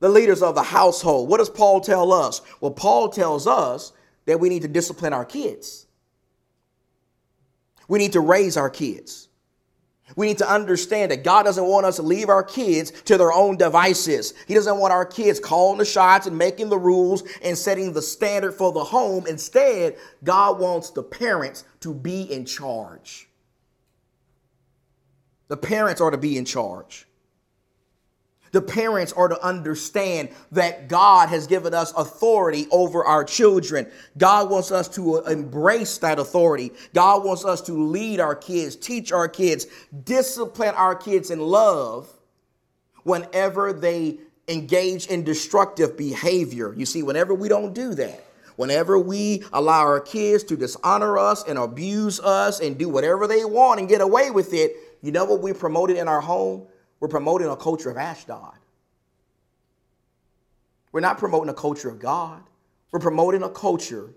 the 0.05 0.11
leaders 0.11 0.43
of 0.43 0.53
the 0.53 0.61
household. 0.61 1.27
What 1.27 1.39
does 1.39 1.49
Paul 1.49 1.81
tell 1.81 2.13
us? 2.13 2.39
Well, 2.61 2.69
Paul 2.69 3.09
tells 3.09 3.47
us 3.47 3.91
that 4.25 4.39
we 4.39 4.49
need 4.49 4.61
to 4.61 4.67
discipline 4.67 5.13
our 5.13 5.25
kids. 5.25 5.87
We 7.87 7.97
need 7.97 8.13
to 8.13 8.19
raise 8.19 8.55
our 8.55 8.69
kids. 8.69 9.29
We 10.15 10.27
need 10.27 10.37
to 10.37 10.47
understand 10.47 11.09
that 11.09 11.23
God 11.23 11.41
doesn't 11.41 11.65
want 11.65 11.87
us 11.87 11.95
to 11.95 12.03
leave 12.03 12.29
our 12.29 12.43
kids 12.43 12.91
to 13.05 13.17
their 13.17 13.33
own 13.33 13.57
devices. 13.57 14.35
He 14.47 14.53
doesn't 14.53 14.77
want 14.77 14.93
our 14.93 15.07
kids 15.07 15.39
calling 15.39 15.79
the 15.79 15.85
shots 15.85 16.27
and 16.27 16.37
making 16.37 16.69
the 16.69 16.77
rules 16.77 17.23
and 17.41 17.57
setting 17.57 17.91
the 17.91 18.03
standard 18.03 18.51
for 18.51 18.71
the 18.71 18.83
home. 18.83 19.25
Instead, 19.25 19.97
God 20.23 20.59
wants 20.59 20.91
the 20.91 21.01
parents 21.01 21.63
to 21.79 21.95
be 21.95 22.31
in 22.31 22.45
charge. 22.45 23.27
The 25.47 25.57
parents 25.57 25.99
are 25.99 26.11
to 26.11 26.17
be 26.19 26.37
in 26.37 26.45
charge. 26.45 27.07
The 28.55 28.61
parents 28.61 29.11
are 29.11 29.27
to 29.27 29.45
understand 29.45 30.29
that 30.53 30.87
God 30.87 31.27
has 31.27 31.45
given 31.45 31.73
us 31.73 31.91
authority 31.91 32.67
over 32.71 33.03
our 33.03 33.25
children. 33.25 33.85
God 34.17 34.49
wants 34.49 34.71
us 34.71 34.87
to 34.95 35.17
uh, 35.17 35.21
embrace 35.23 35.97
that 35.97 36.19
authority. 36.19 36.71
God 36.93 37.25
wants 37.25 37.43
us 37.43 37.59
to 37.63 37.73
lead 37.73 38.21
our 38.21 38.33
kids, 38.33 38.77
teach 38.77 39.11
our 39.11 39.27
kids, 39.27 39.67
discipline 40.05 40.73
our 40.75 40.95
kids 40.95 41.31
in 41.31 41.39
love 41.41 42.09
whenever 43.03 43.73
they 43.73 44.19
engage 44.47 45.07
in 45.07 45.25
destructive 45.25 45.97
behavior. 45.97 46.73
You 46.77 46.85
see, 46.85 47.03
whenever 47.03 47.33
we 47.33 47.49
don't 47.49 47.73
do 47.73 47.93
that, 47.95 48.23
whenever 48.55 48.97
we 48.97 49.43
allow 49.51 49.81
our 49.81 49.99
kids 49.99 50.45
to 50.45 50.55
dishonor 50.55 51.17
us 51.17 51.43
and 51.43 51.59
abuse 51.59 52.21
us 52.21 52.61
and 52.61 52.77
do 52.77 52.87
whatever 52.87 53.27
they 53.27 53.43
want 53.43 53.81
and 53.81 53.89
get 53.89 53.99
away 53.99 54.31
with 54.31 54.53
it, 54.53 54.77
you 55.01 55.11
know 55.11 55.25
what 55.25 55.41
we 55.41 55.51
promoted 55.51 55.97
in 55.97 56.07
our 56.07 56.21
home? 56.21 56.67
We're 56.99 57.07
promoting 57.07 57.47
a 57.47 57.55
culture 57.55 57.89
of 57.89 57.97
Ashdod. 57.97 58.55
We're 60.91 61.01
not 61.01 61.17
promoting 61.17 61.49
a 61.49 61.53
culture 61.53 61.89
of 61.89 61.99
God. 61.99 62.41
We're 62.91 62.99
promoting 62.99 63.43
a 63.43 63.49
culture 63.49 64.13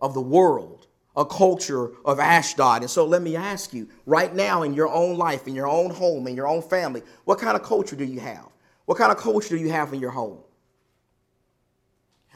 of 0.00 0.12
the 0.14 0.20
world, 0.20 0.86
a 1.16 1.24
culture 1.24 1.92
of 2.04 2.20
Ashdod. 2.20 2.82
And 2.82 2.90
so 2.90 3.06
let 3.06 3.22
me 3.22 3.36
ask 3.36 3.72
you 3.72 3.88
right 4.04 4.34
now 4.34 4.62
in 4.62 4.74
your 4.74 4.88
own 4.88 5.16
life, 5.16 5.48
in 5.48 5.54
your 5.54 5.68
own 5.68 5.90
home, 5.90 6.26
in 6.26 6.36
your 6.36 6.46
own 6.46 6.62
family, 6.62 7.02
what 7.24 7.38
kind 7.38 7.56
of 7.56 7.62
culture 7.62 7.96
do 7.96 8.04
you 8.04 8.20
have? 8.20 8.46
What 8.84 8.98
kind 8.98 9.10
of 9.10 9.18
culture 9.18 9.56
do 9.56 9.62
you 9.62 9.70
have 9.70 9.92
in 9.94 10.00
your 10.00 10.10
home? 10.10 10.38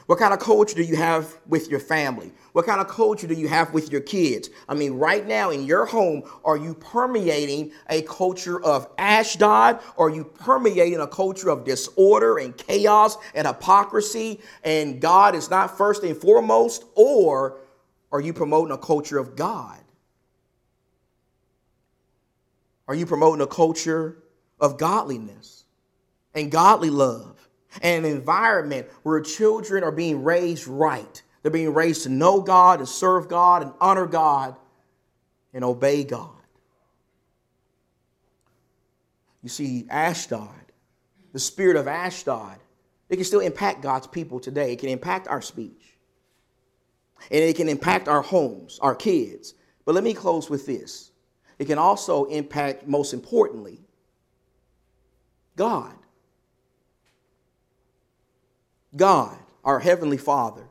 What 0.05 0.19
kind 0.19 0.33
of 0.33 0.39
culture 0.39 0.75
do 0.75 0.83
you 0.83 0.95
have 0.97 1.35
with 1.47 1.69
your 1.69 1.79
family? 1.79 2.31
What 2.51 2.67
kind 2.67 2.79
of 2.79 2.87
culture 2.87 3.25
do 3.25 3.33
you 3.33 3.47
have 3.47 3.73
with 3.73 3.91
your 3.91 4.01
kids? 4.01 4.51
I 4.69 4.75
mean, 4.75 4.93
right 4.93 5.25
now 5.25 5.49
in 5.49 5.63
your 5.65 5.85
home, 5.85 6.23
are 6.43 6.57
you 6.57 6.75
permeating 6.75 7.71
a 7.89 8.03
culture 8.03 8.63
of 8.63 8.87
Ashdod? 8.99 9.79
Are 9.97 10.09
you 10.11 10.23
permeating 10.23 10.99
a 10.99 11.07
culture 11.07 11.49
of 11.49 11.65
disorder 11.65 12.37
and 12.37 12.55
chaos 12.55 13.17
and 13.33 13.47
hypocrisy? 13.47 14.41
And 14.63 15.01
God 15.01 15.33
is 15.33 15.49
not 15.49 15.75
first 15.75 16.03
and 16.03 16.15
foremost? 16.15 16.85
Or 16.93 17.57
are 18.11 18.21
you 18.21 18.31
promoting 18.31 18.73
a 18.73 18.77
culture 18.77 19.17
of 19.17 19.35
God? 19.35 19.79
Are 22.87 22.93
you 22.93 23.07
promoting 23.07 23.41
a 23.41 23.47
culture 23.47 24.21
of 24.59 24.77
godliness 24.77 25.63
and 26.35 26.51
godly 26.51 26.91
love? 26.91 27.34
And 27.81 28.05
an 28.05 28.11
environment 28.11 28.87
where 29.03 29.19
children 29.21 29.83
are 29.83 29.91
being 29.91 30.23
raised 30.23 30.67
right. 30.67 31.21
They're 31.41 31.51
being 31.51 31.73
raised 31.73 32.03
to 32.03 32.09
know 32.09 32.41
God, 32.41 32.79
to 32.79 32.85
serve 32.85 33.27
God, 33.27 33.61
and 33.61 33.71
honor 33.79 34.07
God, 34.07 34.55
and 35.53 35.63
obey 35.63 36.03
God. 36.03 36.31
You 39.43 39.49
see, 39.49 39.85
Ashdod, 39.89 40.49
the 41.33 41.39
spirit 41.39 41.75
of 41.75 41.87
Ashdod, 41.87 42.57
it 43.09 43.17
can 43.17 43.25
still 43.25 43.41
impact 43.41 43.81
God's 43.81 44.07
people 44.07 44.39
today. 44.39 44.73
It 44.73 44.79
can 44.79 44.89
impact 44.89 45.27
our 45.27 45.41
speech, 45.41 45.97
and 47.29 47.43
it 47.43 47.55
can 47.55 47.69
impact 47.69 48.07
our 48.07 48.23
homes, 48.23 48.79
our 48.81 48.95
kids. 48.95 49.53
But 49.85 49.93
let 49.93 50.03
me 50.03 50.15
close 50.15 50.49
with 50.49 50.65
this 50.65 51.11
it 51.59 51.65
can 51.65 51.77
also 51.77 52.25
impact, 52.25 52.87
most 52.87 53.13
importantly, 53.13 53.79
God. 55.55 55.93
God, 58.95 59.37
our 59.63 59.79
Heavenly 59.79 60.17
Father. 60.17 60.67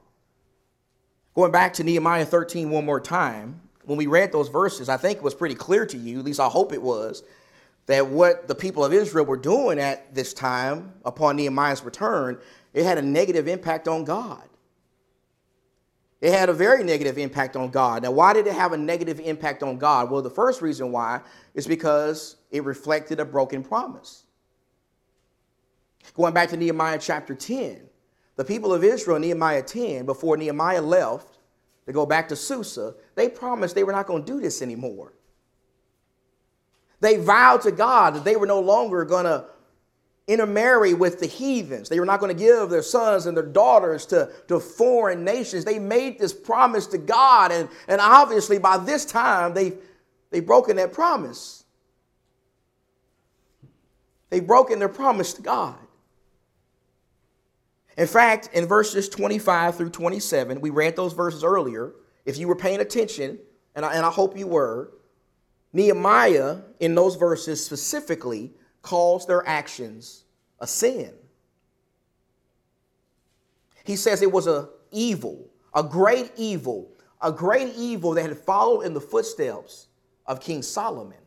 Going 1.34 1.52
back 1.52 1.74
to 1.74 1.84
Nehemiah 1.84 2.24
13 2.24 2.70
one 2.70 2.84
more 2.84 3.00
time, 3.00 3.60
when 3.84 3.98
we 3.98 4.06
read 4.06 4.32
those 4.32 4.48
verses, 4.48 4.88
I 4.88 4.96
think 4.96 5.18
it 5.18 5.22
was 5.22 5.34
pretty 5.34 5.54
clear 5.54 5.84
to 5.87 5.96
you, 5.96 6.18
at 6.20 6.24
least 6.24 6.40
I 6.40 6.48
hope 6.48 6.72
it 6.72 6.80
was, 6.80 7.22
that 7.87 8.06
what 8.06 8.48
the 8.48 8.54
people 8.54 8.84
of 8.84 8.92
Israel 8.92 9.26
were 9.26 9.37
doing 9.37 9.78
at 9.78 10.14
this 10.14 10.32
time 10.32 10.94
upon 11.04 11.37
Nehemiah's 11.37 11.82
return, 11.82 12.38
it 12.72 12.84
had 12.84 12.98
a 12.98 13.02
negative 13.02 13.46
impact 13.46 13.88
on 13.88 14.04
God. 14.04 14.48
It 16.20 16.32
had 16.32 16.48
a 16.48 16.54
very 16.54 16.82
negative 16.82 17.18
impact 17.18 17.54
on 17.54 17.68
God. 17.70 18.02
Now, 18.02 18.10
why 18.12 18.32
did 18.32 18.46
it 18.46 18.54
have 18.54 18.72
a 18.72 18.78
negative 18.78 19.20
impact 19.20 19.62
on 19.62 19.76
God? 19.76 20.10
Well, 20.10 20.22
the 20.22 20.30
first 20.30 20.62
reason 20.62 20.90
why 20.90 21.20
is 21.52 21.66
because 21.66 22.37
it 22.50 22.64
reflected 22.64 23.20
a 23.20 23.26
broken 23.26 23.62
promise. 23.62 24.24
Going 26.14 26.32
back 26.32 26.48
to 26.50 26.56
Nehemiah 26.56 26.98
chapter 26.98 27.34
10, 27.34 27.82
the 28.37 28.44
people 28.44 28.73
of 28.73 28.83
Israel, 28.83 29.18
Nehemiah 29.18 29.62
10, 29.62 30.07
before 30.07 30.37
Nehemiah 30.37 30.83
left 30.83 31.38
to 31.87 31.92
go 31.92 32.07
back 32.07 32.29
to 32.29 32.37
Susa, 32.37 32.94
they 33.14 33.29
promised 33.29 33.75
they 33.75 33.85
were 33.85 33.92
not 33.92 34.07
going 34.07 34.25
to 34.25 34.33
do 34.33 34.40
this 34.40 34.62
anymore. 34.62 35.12
They 37.01 37.16
vowed 37.16 37.62
to 37.62 37.73
God 37.73 38.14
that 38.14 38.25
they 38.25 38.37
were 38.37 38.47
no 38.47 38.61
longer 38.61 39.05
going 39.05 39.27
to 39.27 39.47
intermarry 40.27 40.94
with 40.94 41.20
the 41.20 41.27
heathens. 41.27 41.88
They 41.88 42.01
were 42.01 42.07
not 42.07 42.18
going 42.18 42.35
to 42.35 42.38
give 42.38 42.70
their 42.70 42.83
sons 42.83 43.27
and 43.27 43.37
their 43.37 43.44
daughters 43.44 44.07
to, 44.07 44.31
to 44.49 44.59
foreign 44.59 45.23
nations. 45.23 45.64
They 45.64 45.79
made 45.79 46.18
this 46.18 46.33
promise 46.33 46.87
to 46.88 46.99
God, 46.99 47.53
and, 47.53 47.68
and 47.88 48.01
obviously 48.01 48.59
by 48.59 48.79
this 48.79 49.05
time 49.05 49.53
they, 49.53 49.75
they've 50.31 50.44
broken 50.44 50.77
that 50.77 50.92
promise. 50.92 51.64
They've 54.31 54.47
broken 54.47 54.79
their 54.79 54.88
promise 54.88 55.35
to 55.35 55.42
God. 55.42 55.77
In 57.96 58.07
fact, 58.07 58.50
in 58.52 58.66
verses 58.66 59.09
25 59.09 59.76
through 59.76 59.90
27, 59.90 60.61
we 60.61 60.70
read 60.70 60.96
those 60.96 61.12
verses 61.12 61.44
earlier. 61.44 61.92
If 62.24 62.38
you 62.38 62.48
were 62.48 62.57
paying 62.57 62.80
attention, 62.80 63.38
and 63.74 63.85
I, 63.85 63.94
and 63.94 64.04
I 64.04 64.11
hope 64.11 64.37
you 64.37 64.46
were, 64.46 64.92
Nehemiah 65.72 66.59
in 66.80 66.94
those 66.94 67.16
verses 67.16 67.64
specifically 67.64 68.52
calls 68.83 69.26
their 69.26 69.46
actions 69.48 70.24
a 70.61 70.66
sin. 70.66 71.12
He 73.85 73.96
says 73.96 74.22
it 74.22 74.33
was 74.33 74.46
a 74.46 74.70
evil, 74.90 75.50
a 75.74 75.83
great 75.83 76.33
evil, 76.37 76.92
a 77.20 77.30
great 77.30 77.74
evil 77.76 78.12
that 78.12 78.22
had 78.22 78.38
followed 78.38 78.83
in 78.83 78.94
the 78.94 79.00
footsteps 79.00 79.88
of 80.26 80.40
King 80.40 80.62
Solomon. 80.62 81.18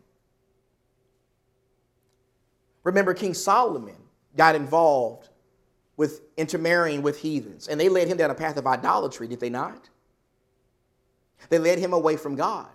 Remember, 2.84 3.14
King 3.14 3.34
Solomon 3.34 3.98
got 4.36 4.56
involved 4.56 5.30
with 5.98 6.22
intermarrying 6.38 7.02
with 7.02 7.20
heathens. 7.20 7.68
And 7.68 7.80
they 7.80 7.90
led 7.90 8.08
him 8.08 8.18
down 8.18 8.30
a 8.30 8.36
path 8.36 8.56
of 8.58 8.68
idolatry, 8.68 9.28
did 9.28 9.40
they 9.40 9.50
not? 9.50 9.90
They 11.50 11.60
led 11.60 11.80
him 11.80 11.92
away 11.92 12.16
from 12.18 12.36
God. 12.36 12.68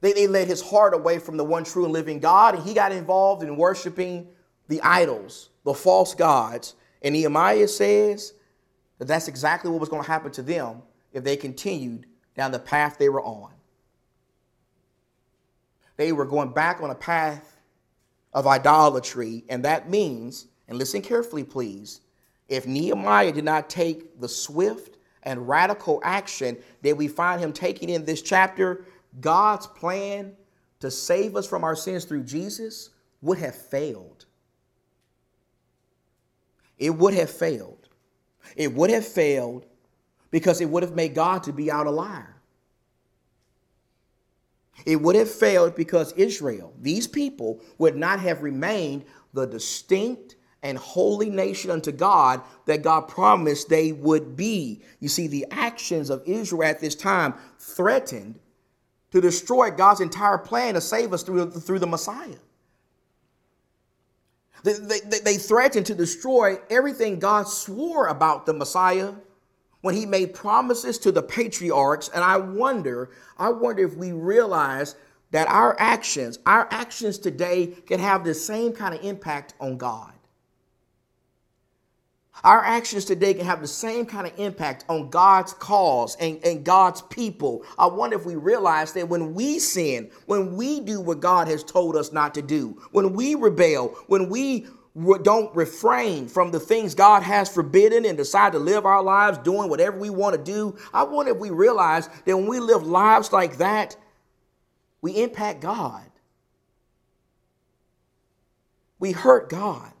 They, 0.00 0.12
they 0.12 0.26
led 0.26 0.48
his 0.48 0.60
heart 0.60 0.94
away 0.94 1.18
from 1.18 1.36
the 1.36 1.44
one 1.44 1.64
true 1.64 1.84
and 1.84 1.92
living 1.92 2.18
God, 2.18 2.54
and 2.54 2.64
he 2.64 2.74
got 2.74 2.92
involved 2.92 3.42
in 3.42 3.56
worshiping 3.56 4.28
the 4.68 4.80
idols, 4.82 5.50
the 5.64 5.74
false 5.74 6.14
gods. 6.14 6.74
And 7.02 7.12
Nehemiah 7.12 7.68
says 7.68 8.34
that 8.98 9.06
that's 9.06 9.28
exactly 9.28 9.70
what 9.70 9.80
was 9.80 9.88
going 9.88 10.02
to 10.02 10.10
happen 10.10 10.32
to 10.32 10.42
them 10.42 10.82
if 11.12 11.24
they 11.24 11.36
continued 11.36 12.06
down 12.36 12.52
the 12.52 12.58
path 12.58 12.96
they 12.98 13.08
were 13.08 13.22
on. 13.22 13.50
They 15.96 16.12
were 16.12 16.26
going 16.26 16.52
back 16.52 16.82
on 16.82 16.90
a 16.90 16.94
path 16.94 17.58
of 18.32 18.46
idolatry, 18.46 19.44
and 19.48 19.64
that 19.64 19.88
means 19.88 20.48
and 20.68 20.78
listen 20.78 21.02
carefully, 21.02 21.44
please. 21.44 22.00
If 22.48 22.66
Nehemiah 22.66 23.32
did 23.32 23.44
not 23.44 23.70
take 23.70 24.20
the 24.20 24.28
swift 24.28 24.98
and 25.22 25.48
radical 25.48 26.00
action 26.04 26.56
that 26.82 26.96
we 26.96 27.08
find 27.08 27.40
him 27.40 27.52
taking 27.52 27.88
in 27.88 28.04
this 28.04 28.22
chapter, 28.22 28.84
God's 29.20 29.66
plan 29.66 30.36
to 30.80 30.90
save 30.90 31.36
us 31.36 31.46
from 31.46 31.64
our 31.64 31.76
sins 31.76 32.04
through 32.04 32.24
Jesus 32.24 32.90
would 33.22 33.38
have 33.38 33.54
failed. 33.54 34.26
It 36.78 36.90
would 36.90 37.14
have 37.14 37.30
failed. 37.30 37.88
It 38.56 38.72
would 38.74 38.90
have 38.90 39.06
failed 39.06 39.66
because 40.30 40.60
it 40.60 40.68
would 40.68 40.82
have 40.82 40.94
made 40.94 41.14
God 41.14 41.42
to 41.44 41.52
be 41.52 41.70
out 41.70 41.86
a 41.86 41.90
liar. 41.90 42.34
It 44.84 45.00
would 45.00 45.16
have 45.16 45.30
failed 45.30 45.76
because 45.76 46.12
Israel, 46.12 46.74
these 46.80 47.06
people, 47.06 47.60
would 47.78 47.96
not 47.96 48.20
have 48.20 48.42
remained 48.42 49.04
the 49.32 49.46
distinct 49.46 50.36
and 50.64 50.78
holy 50.78 51.30
nation 51.30 51.70
unto 51.70 51.92
God 51.92 52.40
that 52.64 52.82
God 52.82 53.02
promised 53.02 53.68
they 53.68 53.92
would 53.92 54.34
be. 54.34 54.82
You 54.98 55.08
see, 55.08 55.28
the 55.28 55.46
actions 55.50 56.10
of 56.10 56.22
Israel 56.26 56.64
at 56.64 56.80
this 56.80 56.94
time 56.94 57.34
threatened 57.58 58.40
to 59.12 59.20
destroy 59.20 59.70
God's 59.70 60.00
entire 60.00 60.38
plan 60.38 60.74
to 60.74 60.80
save 60.80 61.12
us 61.12 61.22
through, 61.22 61.50
through 61.52 61.78
the 61.78 61.86
Messiah. 61.86 62.38
They, 64.64 64.72
they, 64.72 65.18
they 65.20 65.36
threatened 65.36 65.84
to 65.86 65.94
destroy 65.94 66.58
everything 66.70 67.18
God 67.18 67.46
swore 67.46 68.08
about 68.08 68.46
the 68.46 68.54
Messiah 68.54 69.12
when 69.82 69.94
he 69.94 70.06
made 70.06 70.32
promises 70.32 70.98
to 71.00 71.12
the 71.12 71.22
patriarchs. 71.22 72.08
And 72.08 72.24
I 72.24 72.38
wonder, 72.38 73.10
I 73.38 73.50
wonder 73.50 73.84
if 73.84 73.94
we 73.94 74.12
realize 74.12 74.96
that 75.32 75.46
our 75.48 75.76
actions, 75.78 76.38
our 76.46 76.66
actions 76.70 77.18
today 77.18 77.66
can 77.66 78.00
have 78.00 78.24
the 78.24 78.32
same 78.32 78.72
kind 78.72 78.94
of 78.94 79.04
impact 79.04 79.52
on 79.60 79.76
God. 79.76 80.13
Our 82.42 82.64
actions 82.64 83.04
today 83.04 83.34
can 83.34 83.46
have 83.46 83.60
the 83.60 83.68
same 83.68 84.06
kind 84.06 84.26
of 84.26 84.38
impact 84.38 84.84
on 84.88 85.08
God's 85.10 85.54
cause 85.54 86.16
and, 86.16 86.44
and 86.44 86.64
God's 86.64 87.02
people. 87.02 87.64
I 87.78 87.86
wonder 87.86 88.16
if 88.16 88.26
we 88.26 88.36
realize 88.36 88.92
that 88.94 89.08
when 89.08 89.34
we 89.34 89.58
sin, 89.58 90.10
when 90.26 90.56
we 90.56 90.80
do 90.80 91.00
what 91.00 91.20
God 91.20 91.48
has 91.48 91.62
told 91.62 91.96
us 91.96 92.12
not 92.12 92.34
to 92.34 92.42
do, 92.42 92.80
when 92.92 93.12
we 93.12 93.34
rebel, 93.34 93.96
when 94.08 94.28
we 94.28 94.66
don't 95.22 95.54
refrain 95.56 96.28
from 96.28 96.50
the 96.50 96.60
things 96.60 96.94
God 96.94 97.22
has 97.22 97.52
forbidden 97.52 98.04
and 98.04 98.16
decide 98.16 98.52
to 98.52 98.58
live 98.58 98.84
our 98.84 99.02
lives 99.02 99.38
doing 99.38 99.70
whatever 99.70 99.98
we 99.98 100.10
want 100.10 100.36
to 100.36 100.42
do, 100.42 100.76
I 100.92 101.04
wonder 101.04 101.32
if 101.32 101.38
we 101.38 101.50
realize 101.50 102.08
that 102.26 102.36
when 102.36 102.46
we 102.46 102.60
live 102.60 102.84
lives 102.84 103.32
like 103.32 103.58
that, 103.58 103.96
we 105.02 105.22
impact 105.22 105.60
God. 105.60 106.04
We 108.98 109.12
hurt 109.12 109.50
God. 109.50 109.93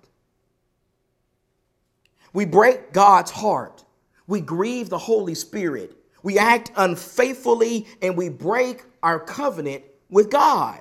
We 2.34 2.44
break 2.44 2.92
God's 2.92 3.30
heart. 3.30 3.84
We 4.26 4.42
grieve 4.42 4.90
the 4.90 4.98
Holy 4.98 5.34
Spirit. 5.34 5.96
We 6.22 6.38
act 6.38 6.72
unfaithfully 6.76 7.86
and 8.02 8.16
we 8.16 8.28
break 8.28 8.82
our 9.02 9.20
covenant 9.20 9.84
with 10.10 10.30
God. 10.30 10.80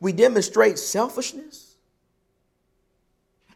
We 0.00 0.12
demonstrate 0.12 0.78
selfishness 0.78 1.76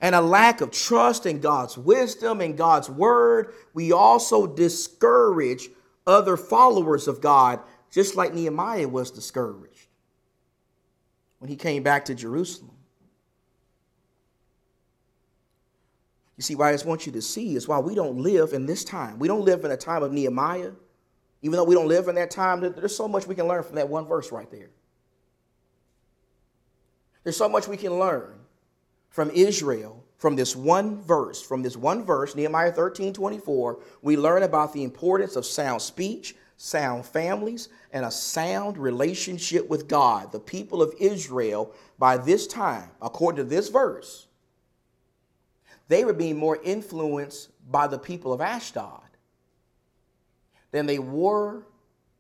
and 0.01 0.15
a 0.15 0.21
lack 0.21 0.61
of 0.61 0.71
trust 0.71 1.25
in 1.25 1.41
God's 1.41 1.79
wisdom 1.79 2.41
and 2.41 2.59
God's 2.59 2.91
word. 2.91 3.55
We 3.73 3.93
also 3.93 4.47
discourage 4.47 5.71
other 6.07 6.37
followers 6.37 7.09
of 7.09 7.21
God, 7.21 7.61
just 7.91 8.17
like 8.17 8.35
Nehemiah 8.35 8.89
was 8.89 9.11
discouraged 9.11 9.87
when 11.39 11.49
he 11.49 11.57
came 11.57 11.83
back 11.83 12.05
to 12.07 12.15
Jerusalem. 12.15 12.74
You 16.37 16.43
see, 16.43 16.55
what 16.55 16.67
I 16.67 16.73
just 16.73 16.87
want 16.87 17.07
you 17.07 17.13
to 17.13 17.23
see 17.23 17.55
is 17.55 17.69
why 17.69 17.79
we 17.79 17.95
don't 17.95 18.19
live 18.19 18.53
in 18.53 18.67
this 18.67 18.85
time. 18.85 19.19
We 19.19 19.29
don't 19.29 19.45
live 19.45 19.65
in 19.65 19.71
a 19.71 19.77
time 19.77 20.03
of 20.03 20.13
Nehemiah. 20.13 20.73
Even 21.43 21.57
though 21.57 21.65
we 21.65 21.75
don't 21.75 21.89
live 21.89 22.09
in 22.09 22.15
that 22.17 22.31
time, 22.31 22.61
there's 22.61 22.97
so 22.97 23.07
much 23.07 23.27
we 23.27 23.35
can 23.35 23.47
learn 23.47 23.63
from 23.63 23.77
that 23.77 23.89
one 23.89 24.07
verse 24.07 24.33
right 24.33 24.51
there. 24.51 24.71
There's 27.23 27.37
so 27.37 27.49
much 27.49 27.69
we 27.69 27.77
can 27.77 27.99
learn 27.99 28.35
from 29.11 29.31
Israel 29.31 30.05
from 30.25 30.37
this 30.37 30.57
one 30.57 31.03
verse. 31.03 31.43
From 31.43 31.63
this 31.63 31.77
one 31.77 32.03
verse, 32.03 32.35
Nehemiah 32.35 32.73
13 32.73 33.13
24, 33.13 33.79
we 34.01 34.17
learn 34.17 34.43
about 34.43 34.73
the 34.73 34.83
importance 34.83 35.37
of 35.37 35.45
sound 35.45 35.83
speech, 35.83 36.35
sound 36.57 37.05
families, 37.05 37.69
and 37.93 38.07
a 38.07 38.11
sound 38.11 38.79
relationship 38.79 39.69
with 39.69 39.87
God. 39.87 40.33
The 40.33 40.41
people 40.41 40.81
of 40.81 40.95
Israel, 40.99 41.75
by 41.99 42.17
this 42.17 42.47
time, 42.47 42.89
according 43.03 43.37
to 43.37 43.45
this 43.45 43.69
verse, 43.69 44.27
they 45.89 46.05
were 46.05 46.13
being 46.13 46.37
more 46.37 46.59
influenced 46.63 47.51
by 47.71 47.87
the 47.87 47.99
people 47.99 48.33
of 48.33 48.41
Ashdod 48.41 49.01
than 50.71 50.87
they 50.87 50.99
were 50.99 51.63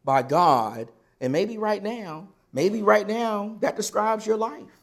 by 0.04 0.22
God. 0.22 0.90
And 1.20 1.32
maybe 1.32 1.58
right 1.58 1.82
now, 1.82 2.28
maybe 2.52 2.82
right 2.82 3.06
now, 3.06 3.56
that 3.60 3.76
describes 3.76 4.26
your 4.26 4.36
life. 4.36 4.80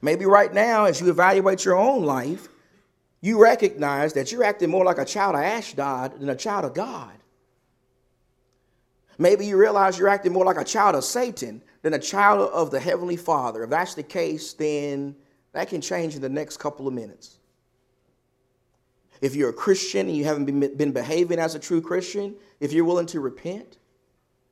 Maybe 0.00 0.26
right 0.26 0.52
now, 0.52 0.84
as 0.84 1.00
you 1.00 1.10
evaluate 1.10 1.64
your 1.64 1.76
own 1.76 2.04
life, 2.04 2.48
you 3.20 3.40
recognize 3.40 4.12
that 4.12 4.30
you're 4.30 4.44
acting 4.44 4.70
more 4.70 4.84
like 4.84 4.98
a 4.98 5.04
child 5.04 5.34
of 5.34 5.42
Ashdod 5.42 6.20
than 6.20 6.28
a 6.28 6.36
child 6.36 6.64
of 6.64 6.74
God. 6.74 7.12
Maybe 9.18 9.46
you 9.46 9.56
realize 9.56 9.98
you're 9.98 10.08
acting 10.08 10.32
more 10.32 10.44
like 10.44 10.58
a 10.58 10.64
child 10.64 10.94
of 10.94 11.02
Satan 11.02 11.60
than 11.82 11.94
a 11.94 11.98
child 11.98 12.48
of 12.52 12.70
the 12.70 12.78
Heavenly 12.78 13.16
Father. 13.16 13.64
If 13.64 13.70
that's 13.70 13.94
the 13.94 14.04
case, 14.04 14.52
then 14.52 15.16
that 15.52 15.68
can 15.68 15.80
change 15.80 16.14
in 16.14 16.22
the 16.22 16.28
next 16.28 16.58
couple 16.58 16.86
of 16.86 16.94
minutes. 16.94 17.38
If 19.20 19.34
you're 19.34 19.50
a 19.50 19.54
Christian 19.54 20.06
and 20.08 20.16
you 20.16 20.24
haven't 20.24 20.44
been, 20.44 20.76
been 20.76 20.92
behaving 20.92 21.38
as 21.38 21.54
a 21.54 21.58
true 21.58 21.80
Christian, 21.80 22.34
if 22.60 22.72
you're 22.72 22.84
willing 22.84 23.06
to 23.06 23.20
repent 23.20 23.78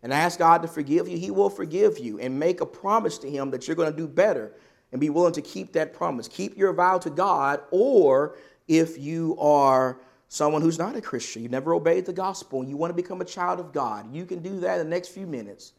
and 0.03 0.13
ask 0.13 0.39
God 0.39 0.63
to 0.63 0.69
forgive 0.69 1.09
you, 1.09 1.17
He 1.17 1.31
will 1.31 1.51
forgive 1.51 1.99
you 1.99 2.19
and 2.19 2.39
make 2.39 2.61
a 2.61 2.67
promise 2.67 3.19
to 3.19 3.31
Him 3.31 3.51
that 3.51 3.67
you're 3.67 3.77
going 3.77 3.91
to 3.91 3.97
do 3.97 4.09
better 4.09 4.53
and 4.93 5.01
be 5.01 5.11
willing 5.11 5.33
to 5.35 5.43
keep 5.43 5.73
that 5.73 5.93
promise. 5.93 6.29
Keep 6.29 6.57
your 6.57 6.73
vow 6.73 6.99
to 6.99 7.11
God, 7.11 7.61
or 7.71 8.37
if 8.67 8.99
you 8.99 9.37
are 9.39 10.01
someone 10.29 10.63
who's 10.63 10.79
not 10.79 10.97
a 10.97 11.01
Christian, 11.01 11.43
you 11.43 11.49
never 11.49 11.75
obeyed 11.75 12.07
the 12.07 12.13
gospel, 12.13 12.61
and 12.61 12.69
you 12.69 12.77
want 12.77 12.91
to 12.91 12.95
become 12.95 13.21
a 13.21 13.25
child 13.25 13.61
of 13.61 13.73
God, 13.73 14.13
you 14.13 14.27
can 14.27 14.41
do 14.41 14.59
that 14.61 14.81
in 14.81 14.87
the 14.87 14.91
next 14.91 15.09
few 15.09 15.27
minutes 15.27 15.75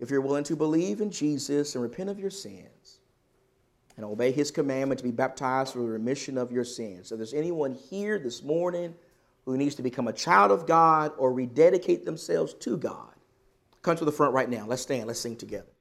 if 0.00 0.10
you're 0.10 0.20
willing 0.20 0.44
to 0.44 0.56
believe 0.56 1.00
in 1.00 1.10
Jesus 1.10 1.74
and 1.74 1.82
repent 1.82 2.08
of 2.08 2.18
your 2.18 2.30
sins 2.30 3.00
and 3.96 4.04
obey 4.04 4.32
his 4.32 4.50
commandment 4.50 4.98
to 4.98 5.04
be 5.04 5.10
baptized 5.10 5.72
for 5.72 5.80
the 5.80 5.84
remission 5.84 6.36
of 6.38 6.50
your 6.50 6.64
sins. 6.64 7.08
So, 7.08 7.14
if 7.14 7.18
there's 7.18 7.34
anyone 7.34 7.74
here 7.74 8.18
this 8.18 8.42
morning 8.42 8.94
who 9.44 9.56
needs 9.56 9.74
to 9.76 9.82
become 9.82 10.08
a 10.08 10.12
child 10.12 10.50
of 10.50 10.66
God 10.66 11.12
or 11.18 11.32
rededicate 11.32 12.04
themselves 12.04 12.54
to 12.54 12.76
God, 12.76 13.12
come 13.82 13.96
to 13.96 14.04
the 14.04 14.12
front 14.12 14.32
right 14.32 14.48
now. 14.48 14.66
Let's 14.66 14.82
stand, 14.82 15.06
let's 15.06 15.20
sing 15.20 15.36
together. 15.36 15.73